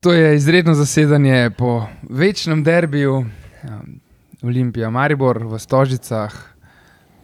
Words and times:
To 0.00 0.12
je 0.12 0.36
izredno 0.36 0.74
zasedanje 0.74 1.50
po 1.58 1.86
večnem 2.02 2.64
derbiju, 2.64 3.16
um, 3.16 4.00
Olimpija 4.42 4.90
Maribor 4.90 5.44
v 5.44 5.58
Stožicah, 5.58 6.32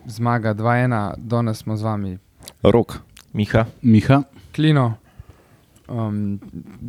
zmaga 0.07 0.55
2-1, 0.55 1.15
danes 1.17 1.59
smo 1.59 1.77
z 1.77 1.83
vami. 1.83 2.19
Rok, 2.63 2.99
Miha. 3.33 3.65
Miha. 3.83 4.23
Klino. 4.55 4.95
Um, 5.89 6.39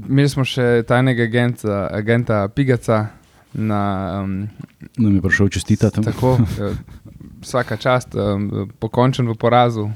imeli 0.10 0.30
smo 0.30 0.44
še 0.44 0.84
tajnega 0.84 1.24
agenta, 1.24 1.88
agenta 1.90 2.48
Pigaca. 2.48 3.08
Na, 3.54 3.80
um, 4.22 4.50
Nam 4.98 5.16
je 5.16 5.22
prišel 5.22 5.50
čestitati. 5.50 6.04
tako, 6.04 6.36
eh, 6.60 6.76
vsaka 7.42 7.78
čast, 7.78 8.12
um, 8.12 8.52
pokončen 8.80 9.28
v 9.28 9.36
porazu. 9.36 9.88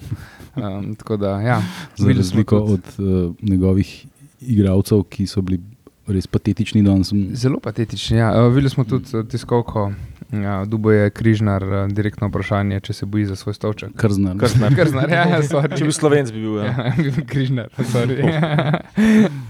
Um, 0.56 0.96
tako 0.96 1.18
da, 1.18 1.36
ja, 1.42 1.60
Za 1.98 2.08
razliko 2.08 2.60
tudi- 2.60 2.72
od 2.72 3.00
uh, 3.28 3.36
njegovih 3.42 4.06
igralcev, 4.42 5.04
ki 5.04 5.28
so 5.28 5.42
bili 5.42 5.60
res 6.08 6.28
patetični 6.28 6.82
danes. 6.84 7.12
Zelo 7.34 7.60
patetični. 7.60 8.18
Ja. 8.18 8.32
Uh, 8.36 8.54
videli 8.54 8.70
smo 8.70 8.84
tudi 8.84 9.18
uh, 9.18 9.26
tiskovko, 9.28 9.92
ja, 10.32 10.66
Dubo 10.66 10.92
je 10.92 11.10
križnar, 11.10 11.64
uh, 11.64 11.88
direktno 11.88 12.28
vprašanje, 12.28 12.80
če 12.80 12.94
se 12.94 13.06
boji 13.06 13.26
za 13.26 13.36
svoj 13.36 13.54
stolček. 13.54 13.94
Kar 13.96 14.12
znam. 14.12 14.38
Krznar. 14.40 14.76
Krznar, 14.76 15.10
ja, 15.12 15.28
ja, 15.30 15.42
sorry. 15.52 15.78
Če 15.78 15.86
bi 15.86 15.92
slovenc 15.96 16.32
bi 16.32 16.42
bil. 16.42 16.58
Ja. 16.66 16.74
Ja, 17.06 17.26
križnar, 17.28 17.70
sorry. 17.78 18.18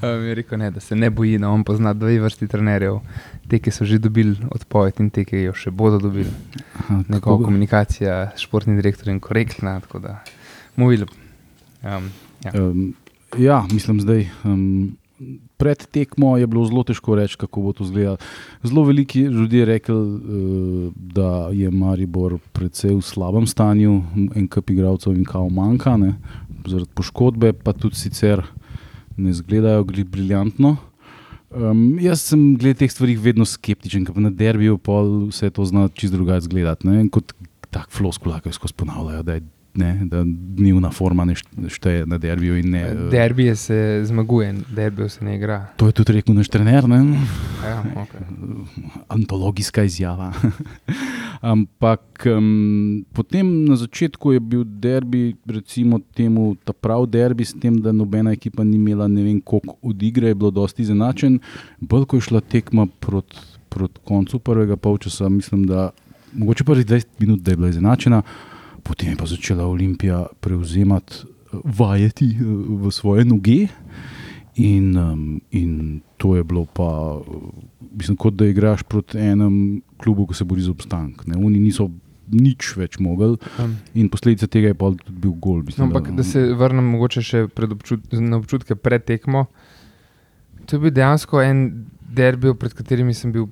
um, 0.04 0.24
je 0.28 0.36
rekel, 0.36 0.60
ne, 0.60 0.72
da 0.72 0.80
se 0.80 0.96
ne 0.96 1.10
boji, 1.10 1.38
da 1.42 1.50
on 1.50 1.64
pozna 1.64 1.94
dve 1.94 2.20
vrsti 2.20 2.48
trenerjev. 2.48 3.00
Te, 3.50 3.60
ki 3.60 3.72
so 3.72 3.86
že 3.86 3.98
dobili 4.00 4.36
odpoved 4.52 5.00
in 5.00 5.10
te, 5.10 5.26
ki 5.26 5.46
jo 5.48 5.54
še 5.58 5.72
bodo 5.72 6.00
dobili. 6.00 6.30
Aha, 6.78 7.02
Njegova 7.08 7.38
kako- 7.38 7.44
komunikacija 7.46 8.32
s 8.36 8.46
športnim 8.46 8.76
direktorjem 8.78 9.18
je 9.18 9.28
korektna. 9.28 9.80
tako 9.80 10.00
da 10.00 10.20
mu 10.76 10.88
videl. 10.88 11.08
Um, 11.84 12.12
ja. 12.46 12.52
Um, 12.56 12.94
ja, 13.38 13.64
mislim, 13.72 14.00
zdaj. 14.02 14.28
Um, 14.44 14.98
pred 15.58 15.86
tekmo 15.94 16.38
je 16.38 16.48
bilo 16.48 16.66
zelo 16.66 16.84
težko 16.84 17.16
reči, 17.16 17.38
kako 17.38 17.62
bo 17.62 17.74
to 17.74 17.84
izgledalo. 17.84 18.18
Zelo 18.64 18.84
veliki 18.84 19.22
ljudje 19.22 19.60
je 19.60 19.66
rekel, 19.66 19.98
uh, 19.98 20.94
da 20.96 21.50
je 21.54 21.72
Maribor 21.72 22.38
precej 22.52 22.96
v 22.96 23.02
slabem 23.06 23.48
stanju, 23.48 24.02
en 24.36 24.48
kup 24.48 24.70
igralcev 24.70 25.16
in 25.18 25.26
kao 25.26 25.50
manjka, 25.50 25.98
ne, 25.98 26.16
zaradi 26.66 26.90
poškodbe, 26.96 27.54
pa 27.54 27.74
tudi 27.74 27.96
sicer 27.96 28.44
ne 29.18 29.30
izgledajo 29.30 29.84
gli- 29.84 30.08
briljantno. 30.08 30.78
Um, 31.52 32.00
jaz 32.00 32.22
sem 32.32 32.54
glede 32.56 32.80
teh 32.80 32.92
stvari 32.92 33.18
vedno 33.20 33.46
skeptičen, 33.46 34.06
ker 34.08 34.16
na 34.24 34.30
derbiju 34.32 34.80
vse 35.28 35.50
to 35.52 35.66
zna 35.68 35.90
čisto 35.94 36.16
drugače 36.16 36.48
izgledati. 36.48 36.88
Kot 37.12 37.34
tak 37.72 37.92
floskula, 37.92 38.40
ki 38.40 38.50
jo 38.50 38.56
skozi 38.56 38.76
ponavljajo, 38.80 39.24
da, 39.24 39.36
je, 39.36 39.44
ne, 39.74 40.02
da 40.06 40.24
dnevna 40.26 40.92
forma 40.92 41.26
ne 41.26 41.34
št- 41.36 41.70
šteje 41.70 42.06
na 42.06 42.18
derbiju. 42.18 42.64
Ne, 42.64 42.82
eh, 42.82 43.10
Derbije 43.12 43.56
se 43.56 44.02
zmaguje, 44.06 44.56
derbijo 44.76 45.10
se 45.10 45.26
ne 45.26 45.36
igra. 45.36 45.66
To 45.76 45.88
je 45.88 45.92
tudi 45.92 46.14
rekel 46.14 46.36
naš 46.36 46.50
trener, 46.50 46.90
ne? 46.90 46.98
Ja, 47.66 47.84
okay. 47.96 48.24
antologijska 49.08 49.84
izjava. 49.84 50.34
Ampak 51.42 52.28
um, 52.38 53.06
potem 53.14 53.66
na 53.66 53.76
začetku 53.76 54.32
je 54.32 54.40
bil 54.40 54.64
derbi, 54.64 55.36
recimo 55.46 56.00
temu, 56.14 56.56
ta 56.64 56.74
prav 56.74 57.06
derbi, 57.06 57.46
s 57.46 57.54
tem, 57.60 57.80
da 57.82 57.92
nobena 57.92 58.32
ekipa 58.32 58.64
ni 58.64 58.76
imela 58.76 59.08
ne 59.08 59.24
vem 59.24 59.42
koliko 59.42 59.76
od 59.82 60.04
igre, 60.04 60.28
je 60.28 60.36
bilo 60.36 60.52
dosti 60.52 60.82
izenačen. 60.82 61.40
Bolj 61.80 62.06
ko 62.06 62.18
je 62.18 62.22
šla 62.22 62.42
tekma 62.42 62.88
proti 63.00 63.38
prot 63.72 64.00
koncu 64.04 64.40
prvega 64.40 64.76
polčasa, 64.76 65.30
mislim, 65.30 65.64
da 65.68 65.90
mogoče 66.34 66.64
prvih 66.64 66.86
20 66.86 67.06
minut, 67.20 67.40
da 67.40 67.52
je 67.52 67.58
bila 67.58 67.70
izenačena, 67.70 68.22
potem 68.92 69.16
je 69.16 69.20
pa 69.20 69.26
začela 69.26 69.66
Olimpija 69.72 70.26
prevzemati, 70.44 71.24
eh, 71.24 71.64
vajeti 71.64 72.36
eh, 72.36 72.44
v 72.84 72.92
svoje 72.92 73.26
noge. 73.26 73.72
In, 74.60 74.98
um, 75.00 75.40
in 75.56 76.02
to 76.20 76.36
je 76.36 76.44
bilo 76.44 76.66
pa, 76.68 77.16
uh, 77.16 77.24
mislim, 77.96 78.18
kot 78.20 78.36
da 78.36 78.46
igraš 78.46 78.84
proti 78.84 79.18
enem 79.18 79.80
klubu, 79.98 80.28
ki 80.28 80.36
se 80.36 80.44
bori 80.44 80.62
za 80.62 80.74
obstanek. 80.76 81.24
ne. 81.26 81.40
Oni 81.40 81.60
niso 81.60 81.88
nič 82.32 82.76
več 82.76 83.00
mogli 83.00 83.38
Um, 83.60 83.78
in 83.94 84.10
posledica 84.10 84.48
tega 84.48 84.72
je 84.72 84.76
pa 84.76 84.92
tudi 84.92 85.20
bil 85.24 85.32
gol. 85.32 85.64
No, 85.64 85.64
Mislim, 85.64 85.88
ampak 85.88 86.12
da 86.16 86.24
se 86.24 86.44
vrnem 86.54 86.84
mogoče 86.84 87.24
še 87.24 87.44
občut, 87.48 88.12
na 88.12 88.38
občutke 88.38 88.76
pred 88.76 89.04
tekmo. 89.08 89.46
To 90.68 90.76
je 90.76 90.80
bil 90.80 90.94
dejansko 90.96 91.42
en 91.44 91.88
derbi, 92.12 92.54
pred 92.60 92.76
katerimi 92.76 93.16
sem 93.16 93.32
bil 93.32 93.48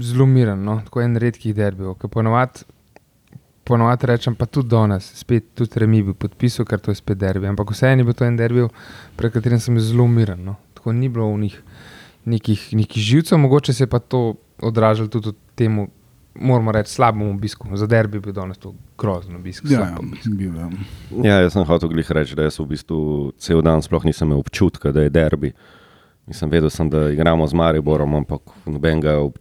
zelo 0.00 0.26
miren, 0.26 0.64
no? 0.64 0.80
tako 0.84 1.04
en 1.04 1.16
redkih 1.20 1.54
derbijev. 1.56 1.96
Ker 2.00 2.12
ponovadi 2.12 2.64
ponovad 3.68 4.04
rečem, 4.04 4.34
pa 4.34 4.46
tudi 4.48 4.72
danes, 4.72 5.10
spet 5.20 5.52
tudi 5.58 5.80
remi 5.82 6.00
bi 6.06 6.14
podpisal, 6.16 6.64
ker 6.68 6.80
to 6.80 6.94
je 6.94 7.00
spet 7.02 7.20
derbi. 7.20 7.50
Ampak 7.50 7.74
vseeno 7.74 8.00
je 8.00 8.08
bil 8.08 8.16
to 8.16 8.24
en 8.24 8.38
derbi, 8.38 8.64
pred 9.18 9.34
katerim 9.34 9.60
sem 9.60 9.76
zelo 9.84 10.08
miren. 10.08 10.40
No? 10.46 10.56
Tako 10.78 10.96
ni 10.96 11.10
bilo 11.12 11.28
v 11.34 11.42
njih 11.44 11.60
nekih, 12.28 12.64
nekih 12.80 13.02
živcev, 13.02 13.38
mogoče 13.38 13.76
se 13.76 13.84
je 13.84 13.90
pa 13.92 14.00
to 14.00 14.38
odražalo 14.62 15.12
tudi 15.12 15.34
v 15.34 15.54
temu. 15.54 15.88
Moramo 16.38 16.70
reči, 16.70 16.92
slabemu 16.94 17.32
obisku. 17.34 17.66
Za 17.74 17.88
derbi 17.90 18.20
je 18.20 18.20
bil 18.28 18.32
danes 18.32 18.60
to 18.62 18.70
grozno 18.98 19.40
obisk. 19.40 19.64
Ja, 19.66 19.96
obisk. 19.98 20.30
bil, 20.38 20.54
ja. 20.54 20.68
ja, 21.24 21.40
jaz 21.42 21.56
sem 21.56 21.64
hotel 21.66 21.90
glih 21.90 22.10
reči, 22.14 22.36
da 22.38 22.46
jaz 22.46 22.60
v 22.60 22.68
bistvu 22.76 22.98
cel 23.42 23.62
dan 23.66 23.82
sploh 23.82 24.06
nisem 24.06 24.28
imel 24.28 24.44
občutka, 24.44 24.92
da 24.94 25.02
je 25.02 25.10
derbi. 25.10 25.50
Nisem 26.30 26.52
vedel, 26.52 26.70
sem, 26.70 26.86
da 26.92 27.08
igramo 27.10 27.46
z 27.48 27.58
Mariborom, 27.58 28.14
ampak 28.20 28.54
nobenega, 28.70 29.16
ob- 29.18 29.40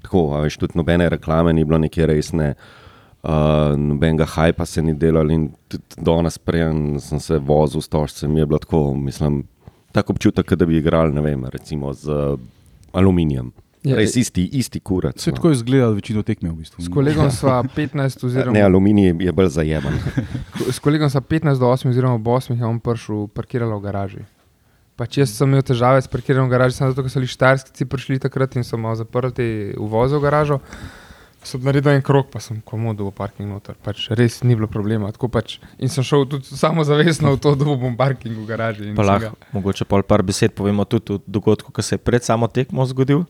tako, 0.00 0.30
a 0.32 0.40
veš, 0.46 0.56
tudi 0.62 0.78
nobene 0.80 1.10
reklame 1.12 1.52
ni 1.52 1.66
bilo 1.68 1.76
nekje 1.82 2.06
resne, 2.08 2.54
uh, 2.54 2.81
nobenega 3.22 4.26
hajpa 4.26 4.66
se 4.66 4.82
ni 4.82 4.94
delal 4.98 5.30
in 5.30 5.48
tudi 5.70 6.02
danes, 6.02 6.38
preden 6.38 7.00
sem 7.00 7.20
se 7.20 7.38
vozil 7.38 7.82
s 7.82 7.88
tožcem, 7.88 8.36
je 8.36 8.46
bilo 8.46 8.58
tako, 8.58 8.94
mislim, 8.94 9.44
tako 9.92 10.16
občutek, 10.16 10.48
kot 10.48 10.58
da 10.58 10.66
bi 10.66 10.80
igrali, 10.80 11.14
ne 11.14 11.22
vem, 11.22 11.44
recimo 11.46 11.92
z 11.92 12.10
uh, 12.10 12.40
aluminijem. 12.92 13.52
Ja, 13.82 13.96
Res 13.98 14.14
isti, 14.14 14.44
isti 14.54 14.78
kurac. 14.78 15.18
Se 15.18 15.32
no. 15.32 15.36
tako 15.36 15.50
izgledalo 15.50 15.96
večino 15.96 16.22
tekme 16.22 16.52
v 16.52 16.60
bistvu. 16.62 16.84
S 16.84 16.90
kolegom 16.92 17.30
sva 17.34 17.56
15, 17.76 18.26
oziroma 18.28 18.54
Ne, 18.54 18.62
aluminij 18.62 19.10
je 19.18 19.32
bolj 19.34 19.48
zajemen. 19.56 19.96
S 20.70 20.78
kolegom 20.78 21.10
sem 21.10 21.22
15 21.22 21.58
do 21.58 21.66
8, 21.66 21.90
oziroma 21.90 22.14
ob 22.14 22.30
8 22.30 22.54
je 22.54 22.66
on 22.66 22.78
prišel, 22.78 23.26
parkiral 23.34 23.74
v 23.74 23.82
garaži. 23.82 24.22
Pač 24.94 25.18
jaz 25.18 25.34
sem 25.34 25.50
imel 25.50 25.64
težave 25.66 25.98
s 25.98 26.10
parkiranjem 26.10 26.46
v 26.46 26.54
garaži, 26.54 26.78
samo 26.78 26.94
zato, 26.94 27.02
ker 27.02 27.10
so 27.10 27.18
bili 27.18 27.32
štajerski 27.34 27.88
prišli 27.90 28.20
takrat 28.22 28.54
in 28.54 28.62
so 28.62 28.78
malo 28.78 28.94
zaprti 29.00 29.74
uvoze 29.74 30.14
v 30.14 30.22
garažo. 30.28 30.60
Sem 31.42 31.60
naredil 31.64 31.90
en 31.96 32.02
krok, 32.02 32.28
pa 32.30 32.38
sem 32.38 32.60
komodo 32.62 33.08
v 33.08 33.12
parking 33.18 33.48
noter. 33.50 33.74
Pač 33.82 34.06
res 34.14 34.42
ni 34.46 34.54
bilo 34.54 34.68
problema. 34.70 35.10
Tako 35.10 35.26
Pač, 35.32 35.56
in 35.78 35.90
sem 35.90 36.04
šel 36.06 36.22
tudi 36.30 36.46
samozavestno 36.46 37.32
v 37.34 37.40
to, 37.42 37.54
da 37.58 37.64
bom 37.66 37.96
parking 37.98 38.36
v 38.38 38.46
garaži. 38.46 38.88
in 38.90 38.94
Pa 38.94 39.18
ga- 39.18 39.32
mogoče 39.52 39.84
pol 39.84 40.02
par 40.06 40.22
besed 40.22 40.54
povemo 40.54 40.84
tudi 40.84 41.14
o 41.14 41.20
dogodku, 41.26 41.72
ki 41.72 41.82
se 41.82 41.94
je 41.94 41.98
pred 41.98 42.22
samo 42.22 42.46
tekmo 42.46 42.86
zgodil. 42.86 43.24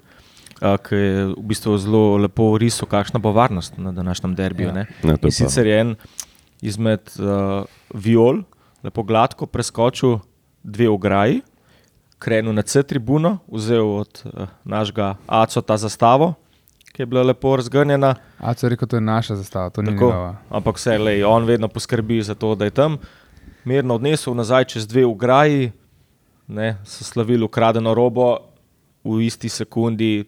Uh, 0.62 0.77
ki 0.78 0.95
je 0.95 1.25
v 1.34 1.43
bistvu 1.43 1.75
zelo 1.78 2.17
lepo 2.23 2.53
risal, 2.61 2.87
kakšna 2.87 3.19
bo 3.19 3.33
varnost 3.33 3.78
na 3.78 3.91
današnjem 3.93 4.34
derbiju. 4.34 4.69
Ja. 4.69 4.84
Ja. 5.03 5.17
In 5.23 5.33
sicer 5.33 5.67
je 5.67 5.81
en 5.81 5.97
izmed 6.62 7.00
uh, 7.19 7.65
viol, 7.94 8.44
lepo 8.84 9.03
gladko 9.03 9.47
preskočil 9.47 10.21
dve 10.62 10.87
ograji, 10.89 11.41
krenil 12.23 12.55
na 12.55 12.62
C-tribuno, 12.62 13.39
vzel 13.50 13.83
od 13.83 14.23
uh, 14.25 14.47
našega 14.62 15.17
Aco 15.27 15.61
ta 15.67 15.75
zastavo, 15.77 16.34
ki 16.93 17.03
je 17.03 17.07
bila 17.07 17.23
lepo 17.23 17.57
razgrnjena. 17.57 18.15
A 18.39 18.55
so 18.55 18.69
rekel, 18.69 18.89
to 18.89 18.97
je 18.97 19.01
naša 19.01 19.37
zastava, 19.37 19.71
to 19.71 19.83
ni 19.83 19.95
Tako, 19.95 20.05
njegova. 20.05 20.37
ampak 20.51 20.77
vse, 20.77 20.99
lej, 20.99 21.25
on 21.25 21.45
vedno 21.45 21.69
poskrbi 21.69 22.23
za 22.23 22.35
to, 22.35 22.55
da 22.55 22.65
je 22.65 22.71
tam 22.71 22.99
mirno 23.65 23.95
odnesel 23.95 24.35
nazaj 24.35 24.65
čez 24.65 24.87
dve 24.87 25.07
ograji, 25.07 25.73
ne, 26.49 26.77
so 26.85 27.05
slavili 27.05 27.45
ukradeno 27.45 27.95
robo, 27.95 28.37
v 29.05 29.21
isti 29.27 29.49
sekundi, 29.49 30.25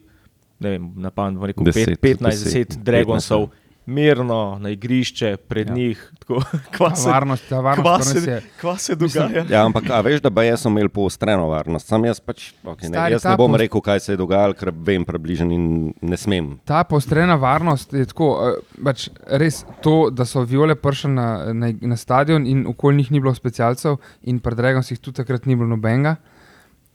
ne 0.59 0.69
vem, 0.69 0.91
na 0.95 1.11
pamet, 1.11 1.37
bom 1.37 1.45
rekel, 1.45 1.63
Deset, 1.63 1.99
pet, 2.01 2.19
15, 2.19 2.43
deset, 2.43 2.73
10 2.75 2.83
Dragonsov, 2.83 3.49
mirno 3.87 4.57
na 4.57 4.69
igrišče, 4.69 5.37
pred 5.39 5.67
Ja. 5.67 5.73
njih, 5.75 6.11
tako, 6.19 6.41
kva 6.75 6.95
se, 6.95 7.09
varnost, 7.09 7.43
ta 7.43 7.55
kva 7.55 7.61
varnost 7.61 8.13
nas 8.13 8.23
se, 8.23 8.31
je. 8.31 8.41
kva 8.61 8.77
se 8.77 8.95
Mislim, 8.95 9.27
dogaja. 9.27 9.45
Ja, 9.49 9.65
ampak 9.65 9.89
a 9.89 10.01
veš, 10.01 10.21
da 10.21 10.31
pa 10.31 10.43
jaz 10.43 10.65
imel 10.65 10.89
poostreno 10.89 11.47
varnost. 11.47 11.87
Sam 11.87 12.05
jaz 12.05 12.19
pač, 12.19 12.53
okay, 12.63 12.89
ne, 12.89 13.11
jaz 13.11 13.23
ne 13.23 13.35
bom 13.35 13.51
post- 13.51 13.59
rekel, 13.59 13.81
kaj 13.81 13.99
se 13.99 14.11
je 14.11 14.17
dogajalo, 14.17 14.53
ker 14.53 14.71
vem 14.73 15.05
približno 15.05 15.51
in 15.51 15.67
ne 16.01 16.17
smem. 16.17 16.59
Ta 16.65 16.83
poostrena 16.83 17.35
varnost 17.35 17.93
je 17.93 18.05
tako, 18.05 18.29
eh, 18.47 18.59
pač 18.83 19.07
res 19.27 19.61
to, 19.81 20.09
da 20.09 20.25
so 20.25 20.41
viole 20.43 20.75
prišle 20.75 21.09
na, 21.11 21.27
na, 21.53 21.71
na 21.83 21.97
stadion 21.97 22.47
in 22.47 22.65
okoli 22.67 22.95
njih 22.95 23.11
ni 23.11 23.19
bilo 23.19 23.33
specialcev, 23.33 23.97
in 24.23 24.39
pred 24.39 24.57
Dragom 24.57 24.83
si 24.83 24.93
jih 24.93 24.99
tudi 25.01 25.15
takrat 25.15 25.45
ni 25.45 25.55
bilo 25.55 25.67
nobenega, 25.67 26.15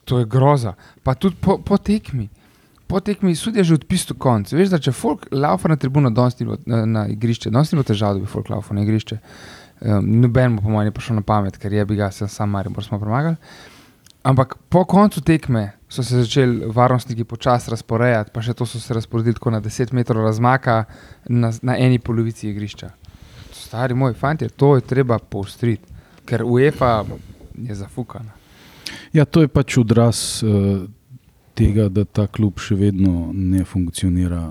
to 0.05 0.19
je 0.19 0.25
groza. 0.27 0.73
Pa 1.03 1.15
tudi 1.15 1.37
po, 1.37 1.59
po 1.59 1.77
tekmi. 1.77 2.29
Po 2.91 3.01
tekmi 3.01 3.37
sudi 3.37 3.59
je 3.59 3.65
že 3.65 3.75
odpisal 3.79 4.17
konc. 4.19 4.51
Veš, 4.51 4.73
da 4.73 4.79
če 4.83 4.91
folk 4.91 5.29
laufa 5.31 5.71
na 5.71 5.77
tribuno, 5.79 6.11
danes 6.11 6.35
ni 6.41 6.47
bilo 6.49 6.57
na, 6.67 6.83
na 6.87 7.05
igrišče, 7.07 7.53
danes 7.55 7.71
ni 7.71 7.79
bilo 7.79 7.87
težav, 7.87 8.17
da 8.17 8.25
bi 8.25 8.27
folk 8.27 8.51
laufal 8.51 8.75
na 8.75 8.83
igrišče. 8.83 9.19
Um, 9.81 10.09
Noben 10.21 10.57
mu 10.57 10.65
po 10.65 10.73
mojem 10.75 10.91
ni 10.91 10.95
prišel 10.97 11.21
na 11.21 11.23
pamet, 11.23 11.55
ker 11.57 11.73
je 11.73 11.85
bi 11.87 11.97
ga 12.01 12.11
sem 12.11 12.29
sam 12.29 12.51
Maribor 12.51 12.85
smo 12.85 12.99
premagali. 12.99 13.39
Ampak 14.27 14.57
po 14.69 14.83
koncu 14.85 15.23
tekme 15.23 15.71
so 15.89 16.03
se 16.03 16.19
začeli 16.19 16.67
varnostniki 16.67 17.25
počasi 17.25 17.71
razporejati, 17.71 18.35
pa 18.35 18.43
še 18.43 18.59
to 18.59 18.67
so 18.67 18.83
se 18.83 18.95
razporedili 18.95 19.39
tako 19.39 19.55
na 19.55 19.63
10 19.63 19.95
metrov 19.95 20.27
razmaka 20.27 20.85
na, 21.29 21.53
na 21.63 21.79
eni 21.79 22.03
polovici 22.03 22.51
igrišča. 22.51 22.91
Stari 23.55 23.95
moj 23.95 24.19
fanti, 24.19 24.51
to 24.51 24.75
je 24.77 24.83
treba 24.83 25.19
poostriti, 25.19 25.87
ker 26.27 26.43
UEFA 26.45 27.05
je 27.55 27.75
zafukana. 27.75 28.35
Ja, 29.15 29.25
to 29.25 29.47
je 29.47 29.49
pač 29.49 29.79
odraz 29.79 30.43
uh, 30.43 30.85
tega, 31.61 31.89
da 31.93 32.05
ta 32.05 32.27
klub 32.27 32.59
še 32.63 32.75
vedno 32.81 33.31
ne 33.37 33.65
funkcionira 33.69 34.49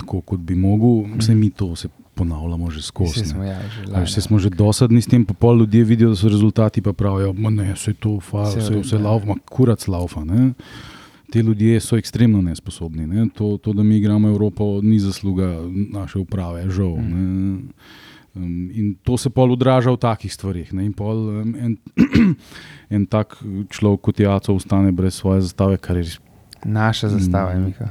tako, 0.00 0.20
kot 0.20 0.40
bi 0.40 0.56
mogel. 0.58 1.04
Vse 1.18 1.34
mi 1.34 1.50
to 1.50 1.72
se 1.76 1.88
ponavljamo 2.14 2.70
že 2.70 2.82
skozi. 2.82 3.10
Vsi 3.10 3.20
ne. 3.20 3.26
smo, 3.26 3.44
ja, 3.44 3.60
že 3.68 3.80
A 3.80 3.90
lani, 3.90 4.00
veš, 4.00 4.14
saj 4.14 4.22
smo 4.22 4.38
že 4.38 4.50
dosadni 4.50 5.02
s 5.02 5.10
tem, 5.10 5.24
pa 5.26 5.34
pol 5.34 5.58
ljudje 5.64 5.84
vidijo, 5.84 6.14
da 6.14 6.16
so 6.16 6.28
rezultati, 6.28 6.82
pa 6.82 6.92
pravijo, 6.92 7.32
da 7.32 7.50
ne, 7.50 7.72
vse 7.74 7.94
to, 7.94 8.20
fa, 8.20 8.48
Vse 8.48 8.60
vse, 8.60 8.80
vse 8.80 8.96
ja. 8.96 9.02
laufa, 9.02 9.38
kurac 9.50 9.86
laufa. 9.88 10.24
Ne. 10.24 10.52
Ti 11.30 11.40
ljudje 11.40 11.80
so 11.80 11.98
ekstremno 11.98 12.42
nesposobni. 12.42 13.06
Ne. 13.06 13.28
To, 13.34 13.56
to, 13.58 13.72
da 13.72 13.82
mi 13.82 13.96
igramo 13.96 14.28
Evropo, 14.28 14.80
ni 14.82 14.98
zasluga 14.98 15.50
naše 15.90 16.18
uprave, 16.18 16.70
žal. 16.70 16.96
Mm. 16.96 17.70
Um, 18.34 18.70
in 18.74 18.94
to 19.02 19.16
se 19.18 19.30
pol 19.30 19.52
odraža 19.54 19.92
v 19.94 19.98
takih 20.02 20.32
stvarih. 20.32 20.72
Ne. 20.74 20.86
In 20.86 20.92
pol 20.92 21.42
um, 21.42 21.54
en, 21.54 21.76
en 22.94 23.06
tak 23.06 23.38
človek 23.70 24.00
kot 24.02 24.20
Jaco 24.20 24.54
ostane 24.54 24.90
brez 24.92 25.14
svoje 25.14 25.46
zastave, 25.46 25.78
kar 25.78 25.98
je 25.98 26.06
res. 26.06 26.18
Naša 26.64 27.08
zastava 27.08 27.50
je 27.50 27.58
Mm. 27.58 27.64
Miha. 27.64 27.86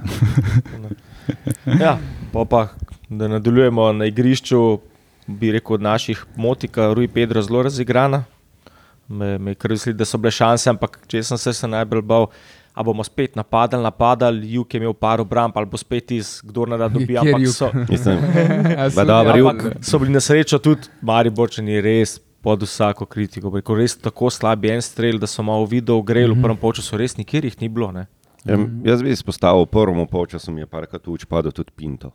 Ja, 1.79 1.97
pa, 2.33 2.45
pa 2.45 2.67
da 3.09 3.27
nadaljujemo 3.27 3.91
na 3.93 4.05
igrišču, 4.05 4.79
bi 5.27 5.51
rekel, 5.51 5.73
od 5.73 5.81
naših 5.81 6.25
motika, 6.35 6.93
Rui 6.93 7.07
Pedro 7.07 7.41
zelo 7.41 7.63
razigrana. 7.63 8.23
Me, 9.07 9.37
me 9.37 9.51
je 9.51 9.55
kar 9.55 9.71
veseli, 9.71 9.93
da 9.95 10.05
so 10.05 10.17
bile 10.17 10.31
šanse, 10.31 10.69
ampak 10.69 10.99
če 11.07 11.23
sem 11.23 11.37
se, 11.37 11.53
se 11.53 11.67
najbolj 11.67 12.01
bal, 12.01 12.27
a 12.73 12.83
bomo 12.83 13.03
spet 13.03 13.35
napadali, 13.35 13.83
napadali, 13.83 14.53
Juk 14.55 14.73
je 14.73 14.81
imel 14.81 14.93
par 14.93 15.21
obramb, 15.21 15.57
ali 15.57 15.65
bo 15.69 15.77
spet 15.77 16.11
iz, 16.11 16.39
kdo 16.43 16.65
ne 16.65 16.77
da 16.77 16.87
dobi. 16.89 17.17
Ampak 17.17 17.41
Juk? 17.41 17.53
so, 17.55 17.69
Mislim, 17.91 18.17
Juk. 18.17 18.97
ampak 18.97 19.83
so 19.85 19.99
bili 19.99 20.11
na 20.11 20.19
srečo 20.19 20.59
tudi 20.59 20.89
Mariborčani 21.01 21.81
res 21.81 22.17
pod 22.41 22.63
vsako 22.63 23.05
kritiko. 23.05 23.51
bi 23.51 23.61
Rekel, 23.61 23.75
res 23.75 23.95
tako 23.97 24.29
slab 24.29 24.65
je 24.65 24.73
en 24.75 24.81
strel, 24.81 25.19
da 25.19 25.27
so 25.27 25.43
malo 25.43 25.65
video 25.65 26.01
greli, 26.01 26.33
v 26.33 26.41
prvem 26.41 26.57
polčasu 26.57 26.97
res 26.97 27.17
nikjer 27.17 27.45
jih 27.45 27.61
ni 27.61 27.69
bilo. 27.69 27.91
Ne? 27.91 28.07
Ja, 28.45 28.57
jaz 28.84 29.04
bi 29.04 29.10
izpostavil 29.10 29.66
prvo 29.66 30.06
polčasu, 30.06 30.51
mi 30.51 30.62
je 30.62 30.68
parkrat 30.68 31.07
uč 31.07 31.25
padel 31.25 31.51
tudi 31.51 31.72
Pinto. 31.75 32.12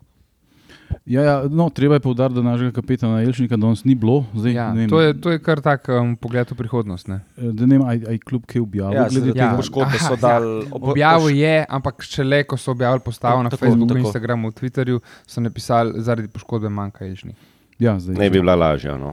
Ja, 1.04 1.22
ja, 1.22 1.34
no, 1.50 1.68
treba 1.70 1.94
je 1.94 2.00
povdariti, 2.00 2.40
da 2.40 2.42
našega 2.42 2.72
kapetana 2.72 3.20
Elšnika 3.22 3.56
danes 3.56 3.84
ni 3.84 3.94
bilo. 3.94 4.24
Zdaj, 4.34 4.52
Ja, 4.52 4.72
vem, 4.72 4.88
to, 4.88 5.00
je, 5.00 5.12
to 5.20 5.30
je 5.30 5.38
kar 5.38 5.60
tak 5.60 5.88
um, 5.88 6.16
pogled 6.16 6.48
v 6.48 6.56
prihodnost. 6.56 7.08
Ne? 7.08 7.18
Da 7.36 7.66
ne 7.66 7.76
vem, 7.76 7.84
aj, 7.84 7.98
aj 8.08 8.18
kljub 8.24 8.46
kaj 8.48 8.62
objavil. 8.62 8.96
Ja, 8.96 9.04
glede 9.08 9.34
ja, 9.36 9.50
poškodbe 9.56 10.00
so 10.00 10.16
dali 10.16 10.64
ob- 10.70 10.88
Objavil 10.92 11.36
je, 11.36 11.66
ampak 11.68 12.04
šele 12.04 12.40
ko 12.44 12.56
so 12.56 12.72
objavili 12.72 13.04
postavo 13.04 13.42
na 13.42 13.52
Tako, 13.52 13.64
Facebooku, 13.66 13.88
tako. 13.88 14.00
Instagramu, 14.00 14.52
Twitterju, 14.52 15.00
so 15.26 15.40
napisali, 15.40 16.00
zaradi 16.00 16.28
poškodbe 16.28 16.68
manjka 16.68 17.04
ježni. 17.04 17.36
Ja, 17.78 17.98
zdaj, 18.00 18.16
Ne 18.16 18.30
bi 18.30 18.40
bila 18.40 18.56
lažja. 18.56 18.96
No. 18.96 19.12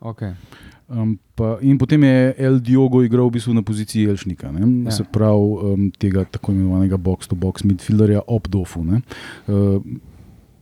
Okay. 0.00 0.34
Um, 0.88 1.18
pa, 1.34 1.58
in 1.60 1.78
potem 1.78 2.02
je 2.04 2.34
El 2.38 2.60
Diogo 2.60 3.02
igral 3.02 3.26
v 3.26 3.32
bistvu 3.40 3.54
na 3.54 3.62
poziciji 3.62 4.06
Elšnika, 4.06 4.52
ne? 4.52 4.84
Ja. 4.84 4.90
se 4.90 5.04
pravi 5.04 5.34
um, 5.74 5.90
tega 5.90 6.22
tako 6.24 6.52
imenovanega 6.52 6.96
box-to-box 6.96 7.64
midfielderja 7.64 8.20
ob 8.26 8.46
Dofu. 8.48 8.84
ne. 8.84 9.00
Uh, 9.48 9.82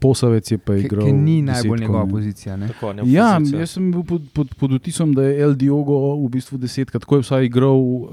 Posavec 0.01 0.45
je 0.51 0.59
pa 0.59 0.75
Ki, 0.77 0.85
igral. 0.85 1.07
ki 1.07 1.13
ni 1.13 1.39
desetko, 1.41 1.53
najbolj 1.53 1.81
njegova 1.81 2.05
ne. 2.05 2.11
pozicija. 2.11 2.57
Ne? 2.57 2.67
Tako, 2.69 2.93
ne, 2.93 3.03
Ja, 3.09 3.41
jaz 3.41 3.71
sem 3.71 3.87
bil 3.93 4.03
pod, 4.05 4.23
pod, 4.33 4.51
pod 4.61 4.73
vtisom, 4.73 5.15
da 5.17 5.23
je 5.23 5.39
El 5.41 5.55
Diogo 5.57 5.97
v 6.21 6.29
bistvu 6.29 6.59
desetkrat, 6.61 7.01
tako 7.05 7.17
je 7.17 7.25
vsaj 7.25 7.45
igral 7.45 7.81
uh, 7.81 8.09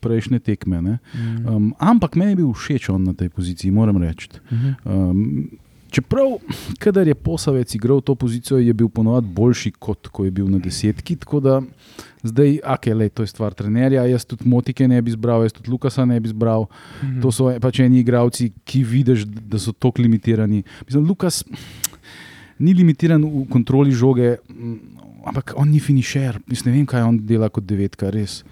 prejšnje 0.00 0.38
tekme. 0.38 0.80
ne. 0.82 0.98
Mm. 1.12 1.46
Um, 1.46 1.74
ampak 1.78 2.16
meni 2.16 2.32
je 2.32 2.36
bil 2.36 2.52
všeč 2.52 2.88
on 2.88 3.04
na 3.04 3.12
tej 3.12 3.28
poziciji, 3.28 3.70
moram 3.70 3.96
reči. 4.00 4.28
Mhm. 4.52 4.72
Um, 4.84 5.48
čeprav, 5.90 6.38
kadar 6.78 7.08
je 7.08 7.14
posavec 7.14 7.74
igral 7.74 8.00
to 8.00 8.14
pozicijo, 8.14 8.58
je 8.58 8.72
bil 8.72 8.88
ponovadi 8.88 9.26
boljši, 9.26 9.70
kot 9.72 10.08
ko 10.08 10.24
je 10.24 10.30
bil 10.30 10.48
na 10.48 10.58
desetki. 10.58 11.16
Tako 11.16 11.40
da 11.40 11.60
zdaj, 12.22 12.58
okay, 12.64 12.94
lej, 12.94 13.08
to 13.10 13.22
je 13.22 13.26
stvar 13.26 13.54
trenerja. 13.54 14.04
Jaz 14.04 14.24
tudi 14.24 14.48
Motike 14.48 14.88
ne 14.88 15.02
bi 15.02 15.10
izbral, 15.10 15.42
jaz 15.42 15.52
tudi 15.52 15.70
Lukasa 15.70 16.04
ne 16.04 16.20
bi 16.20 16.28
izbral. 16.28 16.66
Mhm. 17.02 17.20
To 17.20 17.32
so 17.32 17.52
pač 17.60 17.80
eni 17.80 18.00
igravci, 18.00 18.52
ki 18.64 18.84
vidiš, 18.84 19.24
da 19.24 19.58
so 19.58 19.72
tako 19.72 20.02
limitirani. 20.02 20.62
Mislim, 20.86 21.06
Lukas 21.06 21.44
ni 22.58 22.74
limitiran 22.74 23.22
v 23.22 23.46
kontroli 23.46 23.92
žoge, 23.92 24.36
mm, 24.48 24.76
ampak 25.24 25.52
on 25.56 25.68
ni 25.68 25.80
finišer. 25.80 26.40
Mislim, 26.46 26.72
ne 26.72 26.78
vem, 26.78 26.86
kaj 26.86 27.02
on 27.02 27.18
dela 27.18 27.48
kot 27.48 27.64
devetka, 27.64 28.10
res. 28.10 28.42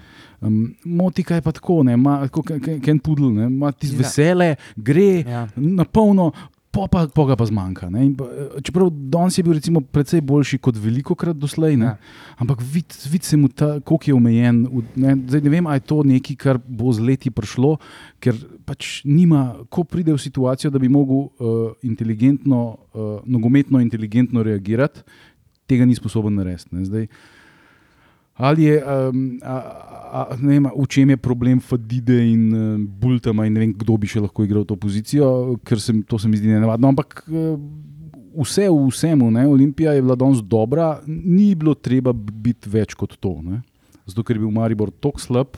Um, 0.41 0.75
Motika 0.85 1.35
je 1.35 1.41
pa 1.41 1.51
tako, 1.51 1.79
ne, 1.83 1.93
ima 1.93 2.19
tako 2.21 2.43
Ken 2.83 2.99
Pudl, 2.99 3.31
ne, 3.31 3.47
ima 3.47 3.71
tisto 3.71 3.95
Ja. 3.95 3.99
vesele, 3.99 4.49
gre 4.75 5.23
Ja. 5.25 5.47
na 5.55 5.85
polno. 5.85 6.31
Po 6.75 6.87
pa, 6.91 7.07
po 7.07 7.23
pa 7.23 7.45
zmanjka. 7.45 7.87
pa, 7.87 8.25
eh, 8.27 8.61
Čeprav 8.61 8.89
danes 8.91 9.37
je 9.37 9.43
bil 9.43 9.53
recimo 9.53 9.79
precej 9.81 10.21
boljši 10.21 10.57
kot 10.59 10.75
veliko 10.75 11.15
krat 11.15 11.37
doslej, 11.37 11.77
ne. 11.77 11.85
Ja. 11.85 11.97
ampak 12.37 12.59
vid, 12.59 12.91
vid 13.11 13.23
se 13.23 13.37
mu, 13.37 13.47
ta, 13.47 13.79
koliko 13.79 14.11
je 14.11 14.13
omejen. 14.13 14.67
Ne, 14.95 15.15
zdaj 15.27 15.41
ne 15.41 15.49
vem, 15.49 15.67
ali 15.67 15.79
je 15.79 15.87
to 15.87 16.03
nekaj, 16.03 16.35
kar 16.35 16.59
bo 16.59 16.91
z 16.91 16.99
leti 16.99 17.31
prišlo, 17.31 17.77
ker 18.19 18.35
pač 18.67 19.05
nima, 19.07 19.55
ko 19.69 19.85
pride 19.87 20.11
v 20.11 20.19
situacijo, 20.19 20.71
da 20.71 20.79
bi 20.79 20.91
mogel 20.91 21.31
uh, 21.31 21.71
inteligentno, 21.81 22.77
uh, 22.91 23.23
nogometno 23.23 23.79
inteligentno 23.79 24.43
reagirati, 24.43 25.05
tega 25.71 25.87
ni 25.87 25.95
sposoben 25.95 26.35
narediti. 26.35 26.83
Zdaj, 26.91 27.07
Ali 28.35 28.63
je, 28.67 28.83
um, 28.83 29.39
a, 29.43 29.55
a, 30.11 30.21
ne 30.41 30.57
vem, 30.57 30.65
v 30.67 30.85
čem 30.91 31.09
je 31.09 31.17
problem 31.17 31.59
Fadide 31.63 32.17
in 32.19 32.41
uh, 32.51 32.75
Bultama, 32.83 33.45
in 33.47 33.53
ne 33.55 33.61
vem, 33.63 33.71
kdo 33.71 33.95
bi 33.95 34.09
še 34.11 34.19
lahko 34.19 34.43
igral 34.43 34.65
to 34.67 34.75
pozicijo, 34.75 35.55
ker 35.63 35.79
se, 35.79 35.95
mi- 35.95 36.03
to 36.03 36.19
se 36.19 36.27
mi 36.27 36.35
zdi 36.35 36.51
nenavadno. 36.51 36.91
Ampak 36.91 37.23
uh, 37.31 37.55
vse 38.35 38.67
v 38.67 38.75
vsemu, 38.91 39.31
ne, 39.31 39.47
Olimpija 39.47 39.95
je 39.95 40.03
bila 40.03 40.19
danes 40.19 40.43
dobra, 40.43 40.99
ni 41.07 41.55
bilo 41.55 41.73
treba 41.79 42.11
biti 42.11 42.67
več 42.69 42.91
kot 42.93 43.15
to. 43.23 43.37
Ne. 43.39 43.61
Zato, 44.03 44.19
ker 44.27 44.35
je 44.35 44.43
bil 44.43 44.51
Maribor 44.51 44.91
tako 44.91 45.23
slab, 45.23 45.55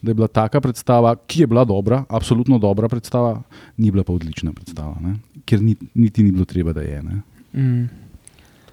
da 0.00 0.14
je 0.14 0.16
bila 0.16 0.30
taka 0.30 0.62
predstava, 0.62 1.16
ki 1.26 1.42
je 1.42 1.50
bila 1.50 1.66
dobra, 1.66 2.04
absolutno 2.08 2.62
dobra 2.62 2.88
predstava, 2.88 3.42
ni 3.76 3.90
bila 3.90 4.06
pa 4.06 4.14
odlična 4.14 4.54
predstava, 4.54 4.94
ne. 5.02 5.18
ker 5.44 5.58
ni, 5.60 5.74
niti 5.98 6.22
ni 6.22 6.30
bilo 6.30 6.46
treba, 6.46 6.72
da 6.72 6.86
je. 6.86 7.02
Ne. 7.02 7.18
Mm. 7.58 7.99